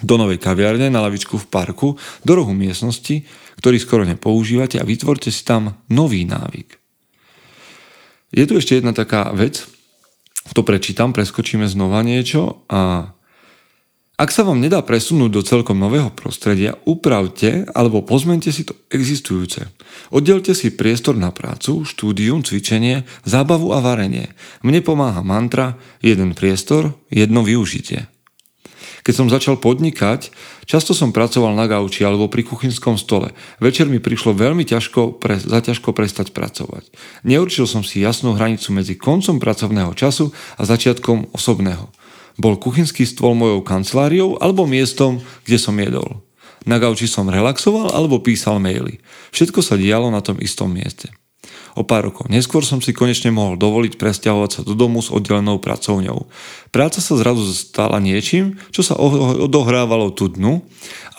do 0.00 0.16
novej 0.16 0.40
kaviarne, 0.40 0.88
na 0.88 1.04
lavičku 1.04 1.36
v 1.36 1.46
parku, 1.52 2.00
do 2.24 2.32
rohu 2.32 2.56
miestnosti, 2.56 3.28
ktorý 3.60 3.76
skoro 3.76 4.08
nepoužívate 4.08 4.80
a 4.80 4.88
vytvorte 4.88 5.28
si 5.28 5.44
tam 5.44 5.76
nový 5.92 6.24
návyk. 6.24 6.78
Je 8.32 8.44
tu 8.48 8.56
ešte 8.56 8.80
jedna 8.80 8.96
taká 8.96 9.28
vec, 9.36 9.66
to 10.56 10.64
prečítam, 10.64 11.12
preskočíme 11.12 11.68
znova 11.68 12.00
niečo 12.00 12.64
a 12.72 13.12
ak 14.18 14.34
sa 14.34 14.42
vám 14.42 14.58
nedá 14.58 14.82
presunúť 14.82 15.30
do 15.30 15.42
celkom 15.46 15.78
nového 15.78 16.10
prostredia, 16.10 16.74
upravte 16.90 17.70
alebo 17.70 18.02
pozmente 18.02 18.50
si 18.50 18.66
to 18.66 18.74
existujúce. 18.90 19.70
Oddelte 20.10 20.58
si 20.58 20.74
priestor 20.74 21.14
na 21.14 21.30
prácu, 21.30 21.86
štúdium, 21.86 22.42
cvičenie, 22.42 23.06
zábavu 23.22 23.70
a 23.70 23.78
varenie. 23.78 24.34
Mne 24.66 24.82
pomáha 24.82 25.22
mantra 25.22 25.78
jeden 26.02 26.34
priestor, 26.34 26.98
jedno 27.14 27.46
využitie. 27.46 28.10
Keď 29.06 29.14
som 29.14 29.30
začal 29.30 29.56
podnikať, 29.56 30.34
často 30.66 30.92
som 30.92 31.14
pracoval 31.14 31.54
na 31.54 31.70
gauči 31.70 32.02
alebo 32.02 32.26
pri 32.26 32.42
kuchynskom 32.42 32.98
stole. 32.98 33.32
Večer 33.62 33.86
mi 33.86 34.02
prišlo 34.02 34.34
veľmi 34.34 34.66
ťažko 34.66 35.16
pre, 35.22 35.38
zaťažko 35.38 35.94
prestať 35.94 36.34
pracovať. 36.34 36.90
Neurčil 37.22 37.64
som 37.64 37.86
si 37.86 38.02
jasnú 38.02 38.34
hranicu 38.34 38.74
medzi 38.74 38.98
koncom 38.98 39.38
pracovného 39.38 39.94
času 39.94 40.34
a 40.58 40.66
začiatkom 40.66 41.32
osobného. 41.32 41.88
Bol 42.38 42.54
kuchynský 42.56 43.02
stôl 43.02 43.34
mojou 43.34 43.66
kanceláriou 43.66 44.38
alebo 44.38 44.64
miestom, 44.64 45.18
kde 45.42 45.58
som 45.58 45.74
jedol. 45.74 46.22
Na 46.62 46.78
gauči 46.78 47.10
som 47.10 47.26
relaxoval 47.26 47.90
alebo 47.90 48.22
písal 48.22 48.62
maily. 48.62 49.02
Všetko 49.34 49.58
sa 49.58 49.74
dialo 49.74 50.14
na 50.14 50.22
tom 50.22 50.38
istom 50.38 50.70
mieste. 50.70 51.10
O 51.78 51.86
pár 51.86 52.10
rokov 52.10 52.26
neskôr 52.26 52.66
som 52.66 52.82
si 52.82 52.90
konečne 52.90 53.30
mohol 53.30 53.54
dovoliť 53.54 53.98
presťahovať 53.98 54.50
sa 54.50 54.60
do 54.66 54.74
domu 54.74 54.98
s 54.98 55.14
oddelenou 55.14 55.62
pracovňou. 55.62 56.26
Práca 56.74 56.98
sa 56.98 57.14
zrazu 57.14 57.46
stala 57.54 58.02
niečím, 58.02 58.58
čo 58.74 58.82
sa 58.82 58.98
odohrávalo 58.98 60.10
tu 60.14 60.26
dnu 60.30 60.62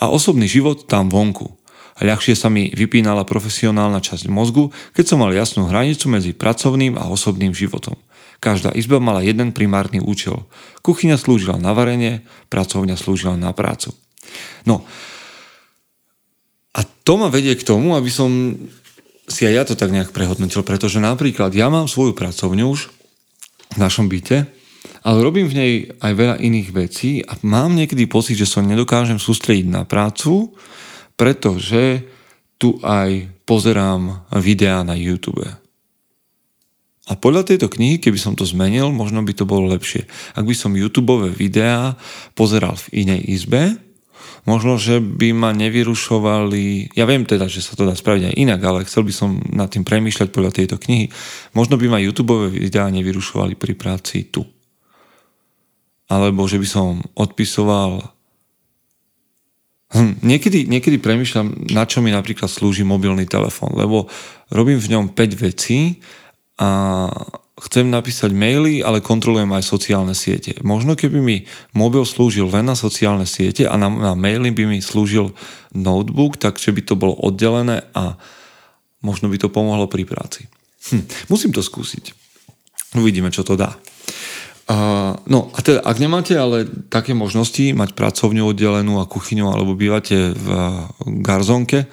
a 0.00 0.12
osobný 0.12 0.44
život 0.48 0.84
tam 0.84 1.08
vonku. 1.08 1.59
A 1.96 2.06
ľahšie 2.06 2.38
sa 2.38 2.52
mi 2.52 2.70
vypínala 2.70 3.26
profesionálna 3.26 3.98
časť 3.98 4.30
mozgu, 4.30 4.70
keď 4.94 5.04
som 5.10 5.18
mal 5.24 5.34
jasnú 5.34 5.66
hranicu 5.66 6.06
medzi 6.06 6.30
pracovným 6.36 6.94
a 7.00 7.10
osobným 7.10 7.56
životom. 7.56 7.98
Každá 8.40 8.72
izba 8.72 9.02
mala 9.02 9.20
jeden 9.20 9.52
primárny 9.52 10.00
účel. 10.00 10.48
Kuchyňa 10.80 11.20
slúžila 11.20 11.60
na 11.60 11.76
varenie, 11.76 12.24
pracovňa 12.48 12.96
slúžila 12.96 13.36
na 13.36 13.52
prácu. 13.52 13.92
No, 14.64 14.88
a 16.72 16.80
to 17.04 17.18
ma 17.20 17.28
vedie 17.28 17.52
k 17.58 17.66
tomu, 17.66 17.98
aby 17.98 18.08
som 18.08 18.56
si 19.30 19.46
aj 19.46 19.54
ja 19.54 19.62
to 19.66 19.74
tak 19.78 19.94
nejak 19.94 20.10
prehodnotil, 20.10 20.64
pretože 20.66 20.98
napríklad 20.98 21.54
ja 21.54 21.70
mám 21.70 21.86
svoju 21.86 22.16
pracovňu 22.16 22.66
už 22.66 22.90
v 23.74 23.78
našom 23.78 24.10
byte, 24.10 24.48
ale 25.06 25.18
robím 25.22 25.46
v 25.46 25.56
nej 25.56 25.72
aj 26.02 26.12
veľa 26.12 26.36
iných 26.42 26.68
vecí 26.74 27.22
a 27.22 27.38
mám 27.46 27.76
niekedy 27.76 28.10
pocit, 28.10 28.36
že 28.36 28.48
sa 28.48 28.64
nedokážem 28.64 29.20
sústrediť 29.22 29.66
na 29.70 29.86
prácu, 29.86 30.56
pretože 31.20 32.08
tu 32.56 32.80
aj 32.80 33.28
pozerám 33.44 34.24
videá 34.40 34.80
na 34.80 34.96
YouTube. 34.96 35.44
A 37.10 37.12
podľa 37.12 37.52
tejto 37.52 37.68
knihy, 37.68 38.00
keby 38.00 38.16
som 38.16 38.32
to 38.32 38.48
zmenil, 38.48 38.88
možno 38.88 39.20
by 39.20 39.36
to 39.36 39.44
bolo 39.44 39.68
lepšie. 39.68 40.08
Ak 40.32 40.48
by 40.48 40.56
som 40.56 40.72
YouTube 40.72 41.12
videá 41.36 42.00
pozeral 42.32 42.78
v 42.88 43.04
inej 43.04 43.20
izbe, 43.36 43.76
možno, 44.48 44.80
že 44.80 45.02
by 45.02 45.36
ma 45.36 45.50
nevyrušovali, 45.52 46.96
ja 46.96 47.04
viem 47.04 47.28
teda, 47.28 47.50
že 47.52 47.60
sa 47.60 47.76
to 47.76 47.84
dá 47.84 47.92
spraviť 47.92 48.32
aj 48.32 48.38
inak, 48.40 48.60
ale 48.64 48.86
chcel 48.88 49.04
by 49.04 49.12
som 49.12 49.42
nad 49.52 49.68
tým 49.68 49.84
premýšľať 49.84 50.28
podľa 50.32 50.56
tejto 50.56 50.80
knihy, 50.80 51.12
možno 51.52 51.76
by 51.76 51.84
ma 51.90 51.98
YouTube 52.00 52.48
videá 52.48 52.88
nevyrušovali 52.88 53.60
pri 53.60 53.76
práci 53.76 54.30
tu. 54.30 54.46
Alebo 56.08 56.48
že 56.48 56.56
by 56.56 56.68
som 56.70 57.02
odpisoval 57.18 58.19
Hm, 59.90 60.22
niekedy, 60.22 60.70
niekedy 60.70 61.02
premyšľam, 61.02 61.74
na 61.74 61.82
čo 61.82 61.98
mi 61.98 62.14
napríklad 62.14 62.46
slúži 62.46 62.86
mobilný 62.86 63.26
telefón, 63.26 63.74
lebo 63.74 64.06
robím 64.54 64.78
v 64.78 64.90
ňom 64.94 65.04
5 65.10 65.44
vecí 65.50 65.98
a 66.62 67.10
chcem 67.60 67.90
napísať 67.90 68.30
maily, 68.30 68.80
ale 68.80 69.04
kontrolujem 69.04 69.50
aj 69.50 69.66
sociálne 69.66 70.14
siete. 70.14 70.56
Možno 70.62 70.94
keby 70.94 71.18
mi 71.18 71.36
mobil 71.74 72.06
slúžil 72.06 72.48
len 72.48 72.70
na 72.70 72.78
sociálne 72.78 73.26
siete 73.26 73.66
a 73.66 73.74
na, 73.74 73.90
na 73.90 74.12
maily 74.14 74.54
by 74.54 74.64
mi 74.70 74.78
slúžil 74.78 75.34
notebook, 75.74 76.38
takže 76.38 76.70
by 76.70 76.82
to 76.86 76.94
bolo 76.94 77.18
oddelené 77.18 77.84
a 77.92 78.14
možno 79.02 79.26
by 79.26 79.36
to 79.42 79.52
pomohlo 79.52 79.90
pri 79.90 80.06
práci. 80.06 80.46
Hm, 80.94 81.04
musím 81.28 81.50
to 81.50 81.60
skúsiť. 81.60 82.14
Uvidíme, 82.94 83.34
čo 83.34 83.42
to 83.42 83.58
dá. 83.58 83.74
Uh, 84.70 85.18
no 85.26 85.50
a 85.50 85.58
teda, 85.66 85.82
ak 85.82 85.98
nemáte 85.98 86.38
ale 86.38 86.62
také 86.86 87.10
možnosti 87.10 87.74
mať 87.74 87.98
pracovňu 87.98 88.54
oddelenú 88.54 89.02
a 89.02 89.10
kuchyňu 89.10 89.50
alebo 89.50 89.74
bývate 89.74 90.30
v 90.30 90.46
garzonke, 91.26 91.90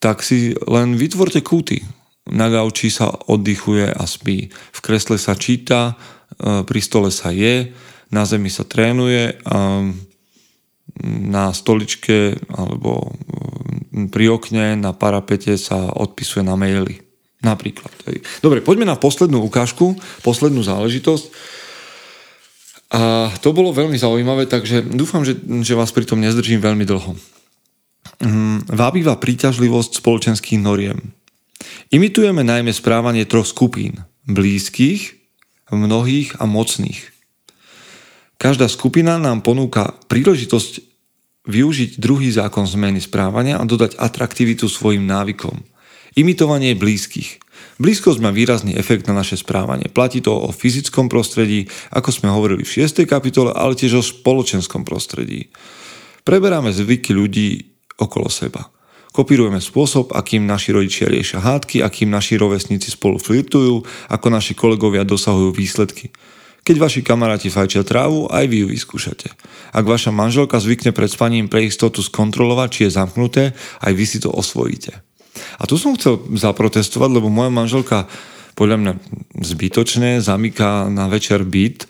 tak 0.00 0.24
si 0.24 0.56
len 0.64 0.96
vytvorte 0.96 1.44
kúty 1.44 1.84
na 2.30 2.46
gauči 2.46 2.88
sa 2.92 3.10
oddychuje 3.10 3.90
a 3.90 4.04
spí. 4.06 4.52
V 4.52 4.78
kresle 4.80 5.18
sa 5.18 5.34
číta, 5.34 5.94
e, 6.38 6.62
pri 6.62 6.80
stole 6.80 7.10
sa 7.10 7.34
je, 7.34 7.74
na 8.10 8.26
zemi 8.26 8.50
sa 8.50 8.66
trénuje 8.66 9.38
a 9.46 9.86
na 11.06 11.54
stoličke 11.54 12.34
alebo 12.50 13.14
pri 14.10 14.26
okne 14.34 14.74
na 14.74 14.90
parapete 14.90 15.54
sa 15.54 15.94
odpisuje 15.94 16.42
na 16.42 16.58
maily. 16.58 16.98
Napríklad. 17.40 17.88
Dobre, 18.44 18.60
poďme 18.60 18.84
na 18.84 18.98
poslednú 19.00 19.40
ukážku, 19.46 19.96
poslednú 20.20 20.60
záležitosť. 20.60 21.24
A 22.90 23.30
to 23.38 23.54
bolo 23.54 23.70
veľmi 23.70 23.94
zaujímavé, 23.94 24.50
takže 24.50 24.82
dúfam, 24.82 25.22
že, 25.22 25.38
že 25.62 25.78
vás 25.78 25.94
pri 25.94 26.02
tom 26.10 26.18
nezdržím 26.18 26.58
veľmi 26.58 26.82
dlho. 26.82 27.14
Mm, 28.20 28.66
vábivá 28.66 29.14
príťažlivosť 29.14 30.02
spoločenských 30.02 30.58
noriem. 30.58 30.98
Imitujeme 31.94 32.42
najmä 32.42 32.74
správanie 32.74 33.30
troch 33.30 33.46
skupín. 33.46 34.02
Blízkych, 34.26 35.16
mnohých 35.70 36.42
a 36.42 36.50
mocných. 36.50 36.98
Každá 38.40 38.66
skupina 38.66 39.20
nám 39.20 39.46
ponúka 39.46 39.94
príležitosť 40.10 40.82
využiť 41.46 42.00
druhý 42.00 42.32
zákon 42.32 42.66
zmeny 42.66 43.00
správania 43.00 43.60
a 43.60 43.64
dodať 43.64 43.96
atraktivitu 43.96 44.66
svojim 44.66 45.06
návykom. 45.06 45.62
Imitovanie 46.18 46.74
blízkych. 46.74 47.38
Blízkosť 47.80 48.18
má 48.20 48.34
výrazný 48.34 48.76
efekt 48.76 49.08
na 49.08 49.14
naše 49.14 49.38
správanie. 49.38 49.88
Platí 49.88 50.20
to 50.20 50.36
o 50.36 50.50
fyzickom 50.50 51.08
prostredí, 51.08 51.70
ako 51.94 52.10
sme 52.12 52.28
hovorili 52.28 52.66
v 52.66 52.84
6. 52.84 53.06
kapitole, 53.06 53.54
ale 53.54 53.78
tiež 53.78 54.00
o 54.00 54.02
spoločenskom 54.04 54.84
prostredí. 54.84 55.48
Preberáme 56.26 56.74
zvyky 56.74 57.16
ľudí 57.16 57.48
okolo 57.96 58.28
seba. 58.28 58.68
Kopírujeme 59.10 59.58
spôsob, 59.58 60.14
akým 60.14 60.46
naši 60.46 60.70
rodičia 60.70 61.10
riešia 61.10 61.42
hádky, 61.42 61.82
akým 61.82 62.12
naši 62.12 62.38
rovesníci 62.38 62.94
spolu 62.94 63.18
flirtujú, 63.18 63.82
ako 64.06 64.26
naši 64.30 64.54
kolegovia 64.54 65.02
dosahujú 65.02 65.50
výsledky. 65.50 66.14
Keď 66.62 66.76
vaši 66.78 67.00
kamaráti 67.00 67.50
fajčia 67.50 67.82
trávu, 67.82 68.30
aj 68.30 68.44
vy 68.46 68.62
ju 68.62 68.66
vyskúšate. 68.70 69.32
Ak 69.74 69.82
vaša 69.88 70.14
manželka 70.14 70.60
zvykne 70.60 70.94
pred 70.94 71.10
spaním 71.10 71.50
pre 71.50 71.66
istotu 71.66 72.04
skontrolovať, 72.04 72.68
či 72.70 72.80
je 72.86 72.96
zamknuté, 73.00 73.42
aj 73.82 73.92
vy 73.96 74.04
si 74.06 74.20
to 74.22 74.30
osvojíte. 74.30 75.09
A 75.58 75.64
tu 75.64 75.80
som 75.80 75.96
chcel 75.96 76.20
zaprotestovať, 76.36 77.10
lebo 77.10 77.32
moja 77.32 77.52
manželka 77.52 78.10
podľa 78.58 78.76
mňa 78.76 78.92
zbytočne 79.40 80.20
zamyká 80.20 80.90
na 80.92 81.08
večer 81.08 81.46
byt 81.46 81.88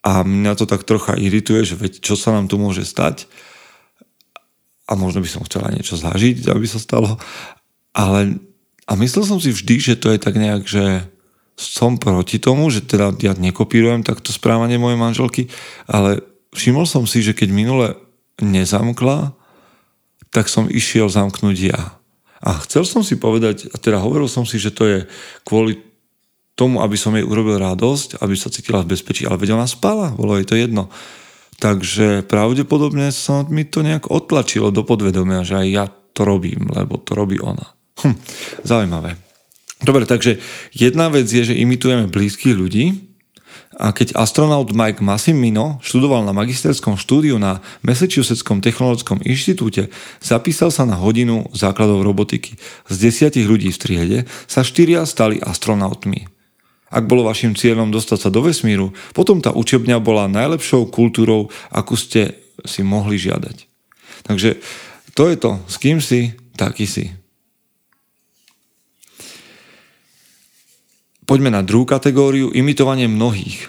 a 0.00 0.24
mňa 0.24 0.52
to 0.56 0.64
tak 0.64 0.86
trocha 0.88 1.18
irituje, 1.18 1.66
že 1.66 1.76
veď 1.76 2.00
čo 2.00 2.14
sa 2.16 2.32
nám 2.32 2.48
tu 2.48 2.56
môže 2.56 2.88
stať 2.88 3.28
a 4.88 4.96
možno 4.96 5.20
by 5.20 5.28
som 5.28 5.44
chcela 5.44 5.68
niečo 5.68 6.00
zažiť, 6.00 6.48
aby 6.48 6.64
sa 6.64 6.80
stalo, 6.80 7.20
ale 7.92 8.40
a 8.88 8.96
myslel 8.96 9.28
som 9.28 9.36
si 9.36 9.52
vždy, 9.52 9.76
že 9.84 9.94
to 10.00 10.08
je 10.08 10.16
tak 10.16 10.40
nejak, 10.40 10.64
že 10.64 11.04
som 11.60 12.00
proti 12.00 12.40
tomu, 12.40 12.72
že 12.72 12.80
teda 12.80 13.12
ja 13.20 13.36
nekopírujem 13.36 14.00
takto 14.00 14.32
správanie 14.32 14.80
mojej 14.80 14.96
manželky, 14.96 15.42
ale 15.84 16.24
všimol 16.56 16.88
som 16.88 17.04
si, 17.04 17.20
že 17.20 17.36
keď 17.36 17.52
minule 17.52 17.88
nezamkla, 18.40 19.36
tak 20.32 20.48
som 20.48 20.70
išiel 20.70 21.10
zamknúť 21.10 21.56
ja. 21.58 21.97
A 22.42 22.58
chcel 22.62 22.86
som 22.86 23.02
si 23.02 23.18
povedať, 23.18 23.70
a 23.70 23.76
teda 23.78 23.98
hovoril 23.98 24.30
som 24.30 24.46
si, 24.46 24.62
že 24.62 24.70
to 24.70 24.86
je 24.86 24.98
kvôli 25.42 25.82
tomu, 26.58 26.82
aby 26.82 26.98
som 26.98 27.14
jej 27.14 27.22
urobil 27.22 27.58
radosť, 27.58 28.18
aby 28.18 28.34
sa 28.34 28.50
cítila 28.50 28.82
v 28.82 28.94
bezpečí, 28.94 29.26
ale 29.26 29.38
veď 29.38 29.54
ona 29.54 29.66
spala, 29.70 30.14
bolo 30.14 30.34
jej 30.38 30.46
to 30.46 30.58
jedno. 30.58 30.90
Takže 31.58 32.26
pravdepodobne 32.26 33.10
sa 33.10 33.42
mi 33.46 33.66
to 33.66 33.82
nejak 33.82 34.10
otlačilo 34.10 34.70
do 34.70 34.86
podvedomia, 34.86 35.42
že 35.42 35.58
aj 35.58 35.66
ja 35.66 35.84
to 35.90 36.22
robím, 36.22 36.70
lebo 36.70 36.98
to 37.02 37.18
robí 37.18 37.38
ona. 37.42 37.74
Hm, 38.02 38.14
zaujímavé. 38.62 39.18
Dobre, 39.78 40.06
takže 40.06 40.42
jedna 40.74 41.06
vec 41.10 41.30
je, 41.30 41.54
že 41.54 41.58
imitujeme 41.58 42.10
blízkych 42.10 42.54
ľudí, 42.54 43.07
a 43.78 43.94
keď 43.94 44.18
astronaut 44.18 44.74
Mike 44.74 44.98
Massimino 44.98 45.78
študoval 45.86 46.26
na 46.26 46.34
magisterskom 46.34 46.98
štúdiu 46.98 47.38
na 47.38 47.62
Massachusettskom 47.86 48.58
technologickom 48.58 49.22
inštitúte, 49.22 49.94
zapísal 50.18 50.74
sa 50.74 50.82
na 50.82 50.98
hodinu 50.98 51.46
základov 51.54 52.02
robotiky. 52.02 52.58
Z 52.90 52.96
desiatich 52.98 53.46
ľudí 53.46 53.70
v 53.70 53.78
triede 53.78 54.18
sa 54.50 54.66
štyria 54.66 55.06
stali 55.06 55.38
astronautmi. 55.38 56.26
Ak 56.90 57.06
bolo 57.06 57.22
vašim 57.22 57.54
cieľom 57.54 57.94
dostať 57.94 58.18
sa 58.26 58.30
do 58.34 58.42
vesmíru, 58.42 58.90
potom 59.14 59.38
tá 59.38 59.54
učebňa 59.54 60.02
bola 60.02 60.26
najlepšou 60.26 60.90
kultúrou, 60.90 61.46
akú 61.70 61.94
ste 61.94 62.34
si 62.66 62.82
mohli 62.82 63.14
žiadať. 63.14 63.70
Takže 64.26 64.58
to 65.14 65.30
je 65.30 65.36
to, 65.38 65.52
s 65.70 65.76
kým 65.78 66.02
si, 66.02 66.34
taký 66.58 66.90
si. 66.90 67.14
Poďme 71.28 71.52
na 71.52 71.60
druhú 71.60 71.84
kategóriu, 71.84 72.48
imitovanie 72.56 73.04
mnohých. 73.04 73.68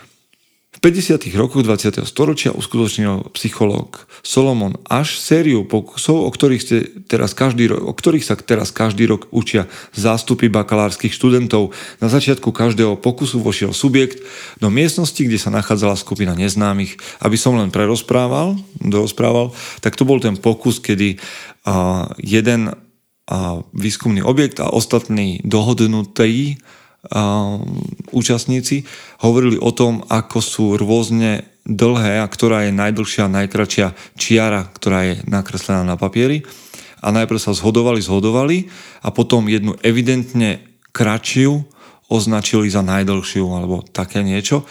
V 0.71 0.79
50. 0.79 1.27
rokoch 1.35 1.59
20. 1.59 2.07
storočia 2.07 2.55
uskutočnil 2.55 3.35
psychológ 3.35 4.07
Solomon 4.23 4.79
až 4.87 5.19
sériu 5.19 5.67
pokusov, 5.67 6.23
o 6.23 6.31
ktorých, 6.31 6.63
ste 6.63 6.87
teraz 7.11 7.35
každý 7.35 7.67
rok, 7.67 7.83
o 7.83 7.91
ktorých 7.91 8.23
sa 8.23 8.39
teraz 8.39 8.71
každý 8.71 9.11
rok 9.11 9.27
učia 9.35 9.67
zástupy 9.91 10.47
bakalárskych 10.47 11.11
študentov. 11.11 11.75
Na 11.99 12.07
začiatku 12.07 12.55
každého 12.55 12.95
pokusu 12.95 13.43
vošiel 13.43 13.75
subjekt 13.75 14.23
do 14.63 14.71
miestnosti, 14.71 15.19
kde 15.19 15.35
sa 15.35 15.51
nachádzala 15.51 15.99
skupina 15.99 16.39
neznámych. 16.39 16.95
Aby 17.19 17.35
som 17.35 17.59
len 17.59 17.75
prerozprával, 17.75 18.55
dorozprával, 18.79 19.51
tak 19.83 19.99
to 19.99 20.07
bol 20.07 20.23
ten 20.23 20.39
pokus, 20.39 20.79
kedy 20.79 21.19
uh, 21.67 22.07
jeden 22.23 22.71
uh, 22.71 23.67
výskumný 23.75 24.23
objekt 24.23 24.63
a 24.63 24.71
ostatní 24.71 25.43
dohodnutí 25.43 26.55
účastníci 28.11 28.83
hovorili 29.23 29.55
o 29.55 29.71
tom, 29.71 30.03
ako 30.11 30.37
sú 30.43 30.65
rôzne 30.75 31.47
dlhé 31.63 32.19
a 32.19 32.27
ktorá 32.27 32.67
je 32.67 32.75
najdlhšia 32.75 33.31
najkračšia 33.31 33.87
čiara, 34.19 34.67
ktorá 34.67 34.99
je 35.07 35.15
nakreslená 35.29 35.87
na 35.87 35.95
papieri. 35.95 36.43
A 36.99 37.15
najprv 37.15 37.39
sa 37.39 37.55
zhodovali, 37.55 38.03
zhodovali 38.03 38.67
a 38.99 39.15
potom 39.15 39.47
jednu 39.47 39.79
evidentne 39.79 40.59
kratšiu 40.91 41.63
označili 42.11 42.67
za 42.67 42.83
najdlhšiu 42.83 43.45
alebo 43.47 43.85
také 43.85 44.19
niečo. 44.19 44.67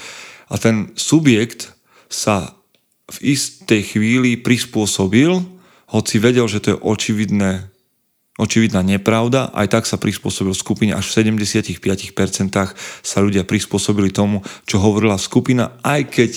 A 0.52 0.60
ten 0.60 0.92
subjekt 0.98 1.72
sa 2.12 2.52
v 3.08 3.32
istej 3.32 3.96
chvíli 3.96 4.36
prispôsobil, 4.36 5.40
hoci 5.88 6.14
vedel, 6.20 6.44
že 6.44 6.60
to 6.60 6.76
je 6.76 6.82
očividné 6.84 7.72
očividná 8.38 8.86
nepravda, 8.86 9.50
aj 9.50 9.66
tak 9.68 9.84
sa 9.84 9.98
prispôsobil 9.98 10.54
skupine, 10.54 10.94
až 10.94 11.10
v 11.10 11.34
75% 11.34 11.82
sa 13.02 13.18
ľudia 13.18 13.42
prispôsobili 13.42 14.14
tomu, 14.14 14.46
čo 14.64 14.78
hovorila 14.78 15.18
skupina, 15.18 15.74
aj 15.82 16.00
keď 16.08 16.30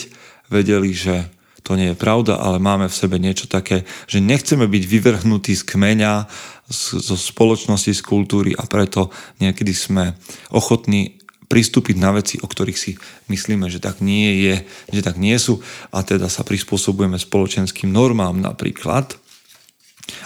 vedeli, 0.49 0.91
že 0.91 1.29
to 1.61 1.77
nie 1.77 1.93
je 1.93 2.01
pravda, 2.01 2.41
ale 2.41 2.57
máme 2.57 2.89
v 2.89 2.97
sebe 2.97 3.21
niečo 3.21 3.45
také, 3.45 3.85
že 4.09 4.17
nechceme 4.17 4.65
byť 4.65 4.83
vyvrhnutí 4.83 5.53
z 5.53 5.63
kmeňa, 5.63 6.25
zo 6.73 7.15
spoločnosti, 7.19 7.93
z 7.93 8.01
kultúry 8.01 8.51
a 8.57 8.65
preto 8.65 9.13
niekedy 9.37 9.75
sme 9.75 10.17
ochotní 10.49 11.21
pristúpiť 11.51 11.99
na 11.99 12.15
veci, 12.15 12.39
o 12.39 12.47
ktorých 12.47 12.79
si 12.79 12.95
myslíme, 13.27 13.67
že 13.67 13.83
tak 13.83 13.99
nie 13.99 14.47
je, 14.47 14.55
že 14.95 15.01
tak 15.03 15.19
nie 15.19 15.35
sú. 15.35 15.59
A 15.91 15.99
teda 15.99 16.31
sa 16.31 16.47
prispôsobujeme 16.47 17.19
spoločenským 17.19 17.91
normám 17.91 18.39
napríklad 18.39 19.19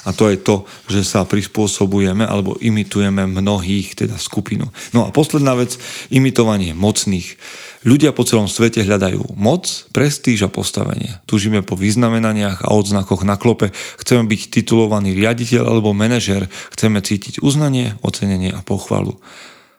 a 0.05 0.13
to 0.13 0.29
je 0.29 0.37
to, 0.37 0.65
že 0.89 1.01
sa 1.05 1.25
prispôsobujeme 1.25 2.25
alebo 2.25 2.57
imitujeme 2.61 3.25
mnohých, 3.25 3.97
teda 3.97 4.17
skupinu. 4.17 4.69
No 4.93 5.05
a 5.05 5.09
posledná 5.13 5.53
vec, 5.57 5.77
imitovanie 6.09 6.73
mocných. 6.77 7.37
Ľudia 7.85 8.17
po 8.17 8.25
celom 8.25 8.49
svete 8.49 8.81
hľadajú 8.81 9.37
moc, 9.37 9.85
prestíž 9.93 10.49
a 10.49 10.49
postavenie. 10.49 11.21
Tužíme 11.29 11.61
po 11.61 11.77
vyznamenaniach 11.77 12.65
a 12.65 12.73
odznakoch 12.73 13.21
na 13.21 13.37
klope. 13.37 13.69
Chceme 14.01 14.25
byť 14.25 14.41
titulovaný 14.49 15.13
riaditeľ 15.13 15.69
alebo 15.69 15.93
manažer. 15.93 16.49
Chceme 16.73 17.05
cítiť 17.05 17.45
uznanie, 17.45 17.93
ocenenie 18.01 18.49
a 18.49 18.65
pochvalu. 18.65 19.21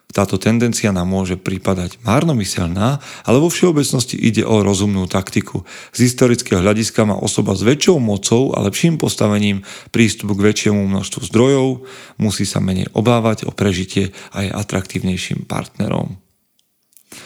Táto 0.07 0.39
tendencia 0.39 0.95
nám 0.95 1.11
môže 1.11 1.35
prípadať 1.35 1.99
márnomyselná, 2.07 3.03
ale 3.27 3.37
vo 3.43 3.51
všeobecnosti 3.51 4.15
ide 4.15 4.47
o 4.47 4.63
rozumnú 4.63 5.03
taktiku. 5.05 5.67
Z 5.91 6.07
historického 6.07 6.63
hľadiska 6.63 7.03
má 7.03 7.19
osoba 7.19 7.51
s 7.53 7.61
väčšou 7.61 7.99
mocou 7.99 8.55
a 8.55 8.63
lepším 8.63 8.95
postavením 8.95 9.67
prístup 9.91 10.31
k 10.39 10.47
väčšiemu 10.47 10.79
množstvu 10.79 11.21
zdrojov, 11.27 11.83
musí 12.17 12.47
sa 12.47 12.63
menej 12.63 12.87
obávať 12.95 13.45
o 13.45 13.51
prežitie 13.51 14.15
a 14.31 14.47
je 14.47 14.51
atraktívnejším 14.55 15.43
partnerom. 15.43 16.15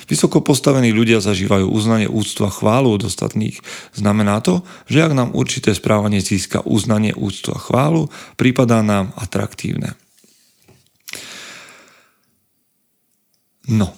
Vysoko 0.10 0.42
postavení 0.42 0.90
ľudia 0.90 1.22
zažívajú 1.22 1.70
uznanie, 1.70 2.10
úctu 2.10 2.44
a 2.44 2.52
chválu 2.52 2.98
od 2.98 3.06
ostatných. 3.06 3.62
Znamená 3.94 4.42
to, 4.42 4.66
že 4.90 5.06
ak 5.06 5.14
nám 5.14 5.30
určité 5.38 5.72
správanie 5.78 6.20
získa 6.20 6.66
uznanie, 6.66 7.14
úctu 7.14 7.54
a 7.54 7.62
chválu, 7.62 8.10
prípadá 8.36 8.82
nám 8.82 9.14
atraktívne. 9.16 10.01
No. 13.72 13.90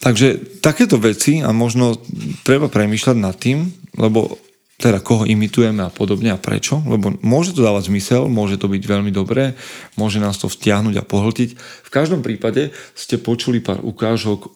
Takže 0.00 0.60
takéto 0.64 0.96
veci 0.96 1.44
a 1.44 1.52
možno 1.52 1.96
treba 2.44 2.72
premýšľať 2.72 3.16
nad 3.20 3.36
tým, 3.36 3.68
lebo 4.00 4.40
teda 4.80 5.04
koho 5.04 5.28
imitujeme 5.28 5.84
a 5.84 5.92
podobne 5.92 6.32
a 6.32 6.40
prečo, 6.40 6.80
lebo 6.88 7.12
môže 7.20 7.52
to 7.52 7.60
dávať 7.60 7.92
zmysel, 7.92 8.32
môže 8.32 8.56
to 8.56 8.64
byť 8.64 8.80
veľmi 8.80 9.12
dobré, 9.12 9.52
môže 10.00 10.16
nás 10.16 10.40
to 10.40 10.48
vtiahnuť 10.48 10.96
a 10.96 11.04
pohltiť. 11.04 11.50
V 11.84 11.90
každom 11.92 12.24
prípade 12.24 12.72
ste 12.96 13.20
počuli 13.20 13.60
pár 13.60 13.84
ukážok 13.84 14.48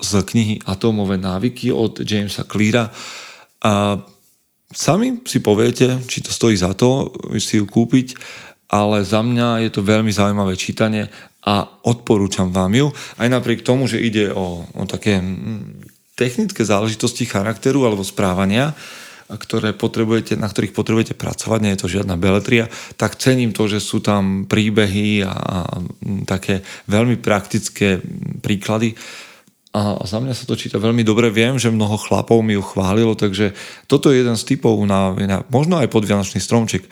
z 0.00 0.12
knihy 0.20 0.54
Atómové 0.68 1.16
návyky 1.16 1.72
od 1.72 2.04
Jamesa 2.04 2.44
Cleara 2.44 2.92
a 3.64 4.04
sami 4.68 5.24
si 5.24 5.40
poviete, 5.40 6.04
či 6.04 6.20
to 6.20 6.28
stojí 6.28 6.60
za 6.60 6.76
to 6.76 7.08
si 7.40 7.56
ju 7.56 7.64
kúpiť, 7.64 8.20
ale 8.68 9.00
za 9.00 9.24
mňa 9.24 9.64
je 9.64 9.70
to 9.72 9.80
veľmi 9.80 10.12
zaujímavé 10.12 10.60
čítanie 10.60 11.08
a 11.40 11.64
odporúčam 11.88 12.52
vám 12.52 12.72
ju, 12.76 12.86
aj 13.16 13.28
napriek 13.32 13.64
tomu, 13.64 13.88
že 13.88 14.00
ide 14.00 14.28
o, 14.28 14.68
o 14.68 14.82
také 14.84 15.20
mm, 15.20 15.88
technické 16.12 16.60
záležitosti 16.68 17.24
charakteru 17.24 17.88
alebo 17.88 18.04
správania, 18.04 18.76
ktoré 19.30 19.70
potrebujete, 19.72 20.34
na 20.34 20.50
ktorých 20.50 20.74
potrebujete 20.74 21.14
pracovať, 21.14 21.58
nie 21.62 21.72
je 21.78 21.80
to 21.86 21.92
žiadna 21.92 22.18
beletria, 22.18 22.66
tak 22.98 23.14
cením 23.14 23.54
to, 23.54 23.70
že 23.70 23.78
sú 23.78 24.02
tam 24.02 24.44
príbehy 24.50 25.22
a, 25.22 25.30
a 25.30 25.58
také 26.26 26.66
veľmi 26.90 27.22
praktické 27.22 28.02
príklady. 28.42 28.98
A 29.70 30.02
za 30.02 30.18
mňa 30.18 30.34
sa 30.34 30.50
to 30.50 30.58
číta 30.58 30.82
veľmi 30.82 31.06
dobre. 31.06 31.30
Viem, 31.30 31.54
že 31.54 31.70
mnoho 31.70 31.94
chlapov 31.94 32.42
mi 32.42 32.58
ju 32.58 32.62
chválilo, 32.66 33.14
takže 33.14 33.54
toto 33.86 34.10
je 34.10 34.18
jeden 34.18 34.34
z 34.34 34.42
typov 34.50 34.74
na, 34.82 35.14
na 35.14 35.46
možno 35.46 35.78
aj 35.78 35.94
podvianočný 35.94 36.42
stromček. 36.42 36.90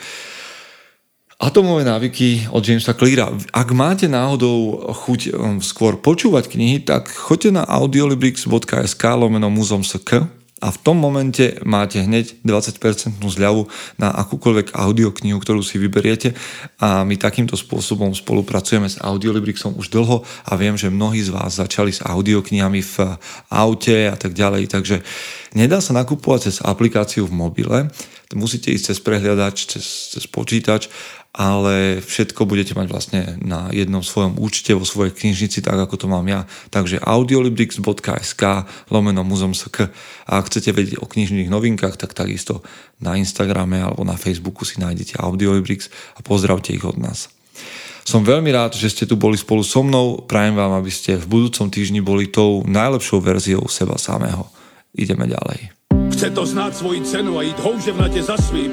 Atomové 1.38 1.87
návyky 1.87 2.51
od 2.51 2.66
Jamesa 2.66 2.98
Cleara. 2.98 3.31
Ak 3.55 3.70
máte 3.70 4.11
náhodou 4.11 4.74
chuť 4.90 5.20
um, 5.31 5.62
skôr 5.62 5.94
počúvať 5.94 6.51
knihy, 6.51 6.83
tak 6.83 7.07
choďte 7.14 7.55
na 7.55 7.62
audiolibrix.sk 7.62 9.03
lomeno 9.14 9.46
muzom.sk 9.46 10.27
a 10.59 10.68
v 10.74 10.79
tom 10.83 10.98
momente 10.98 11.55
máte 11.62 12.03
hneď 12.03 12.42
20% 12.42 13.22
zľavu 13.22 13.70
na 14.03 14.11
akúkoľvek 14.11 14.74
audioknihu, 14.74 15.38
ktorú 15.38 15.62
si 15.62 15.79
vyberiete. 15.79 16.35
A 16.83 17.07
my 17.07 17.14
takýmto 17.14 17.55
spôsobom 17.55 18.11
spolupracujeme 18.11 18.90
s 18.90 18.98
Audiolibrixom 18.98 19.79
už 19.79 19.94
dlho 19.94 20.27
a 20.27 20.53
viem, 20.59 20.74
že 20.74 20.90
mnohí 20.90 21.22
z 21.22 21.31
vás 21.31 21.62
začali 21.62 21.94
s 21.94 22.03
audioknihami 22.03 22.83
v 22.83 22.96
aute 23.46 24.11
a 24.11 24.18
tak 24.18 24.35
ďalej, 24.35 24.74
takže 24.74 25.07
nedá 25.55 25.79
sa 25.79 25.94
nakupovať 25.94 26.51
cez 26.51 26.57
aplikáciu 26.66 27.31
v 27.31 27.38
mobile, 27.38 27.79
musíte 28.35 28.68
ísť 28.74 28.92
cez 28.92 28.98
prehľadač, 29.01 29.57
cez, 29.79 29.87
cez 30.12 30.24
počítač 30.27 30.90
ale 31.37 32.01
všetko 32.01 32.49
budete 32.49 32.73
mať 32.73 32.87
vlastne 32.88 33.21
na 33.45 33.69
jednom 33.71 34.01
svojom 34.01 34.41
účte 34.41 34.73
vo 34.73 34.83
svojej 34.83 35.12
knižnici, 35.12 35.61
tak 35.61 35.77
ako 35.77 35.95
to 35.95 36.07
mám 36.09 36.25
ja. 36.27 36.49
Takže 36.73 36.99
audiolibrix.sk 37.05 38.43
lomeno 38.88 39.23
muzom.sk 39.23 39.93
a 40.25 40.31
ak 40.41 40.49
chcete 40.49 40.73
vedieť 40.73 40.97
o 40.99 41.07
knižných 41.07 41.53
novinkách, 41.53 42.01
tak 42.01 42.17
takisto 42.17 42.64
na 42.99 43.14
Instagrame 43.14 43.79
alebo 43.79 44.03
na 44.03 44.19
Facebooku 44.19 44.64
si 44.64 44.81
nájdete 44.83 45.21
Audiolibrix 45.21 45.93
a 46.17 46.25
pozdravte 46.25 46.75
ich 46.75 46.83
od 46.83 46.99
nás. 46.99 47.31
Som 48.09 48.25
veľmi 48.25 48.49
rád, 48.49 48.73
že 48.73 48.88
ste 48.88 49.05
tu 49.05 49.21
boli 49.21 49.37
spolu 49.37 49.61
so 49.61 49.85
mnou. 49.85 50.25
Prajem 50.25 50.57
vám, 50.57 50.81
aby 50.81 50.88
ste 50.88 51.21
v 51.21 51.29
budúcom 51.29 51.69
týždni 51.69 52.01
boli 52.01 52.33
tou 52.33 52.64
najlepšou 52.64 53.21
verziou 53.21 53.69
seba 53.69 54.01
samého. 54.01 54.49
Ideme 54.97 55.29
ďalej. 55.29 55.77
Chce 56.17 56.33
to 56.33 56.43
znáť 56.49 56.73
svoji 56.81 57.05
cenu 57.05 57.37
a 57.37 57.45
ísť 57.45 57.61
houževnate 57.61 58.21
za 58.25 58.41
svým 58.41 58.73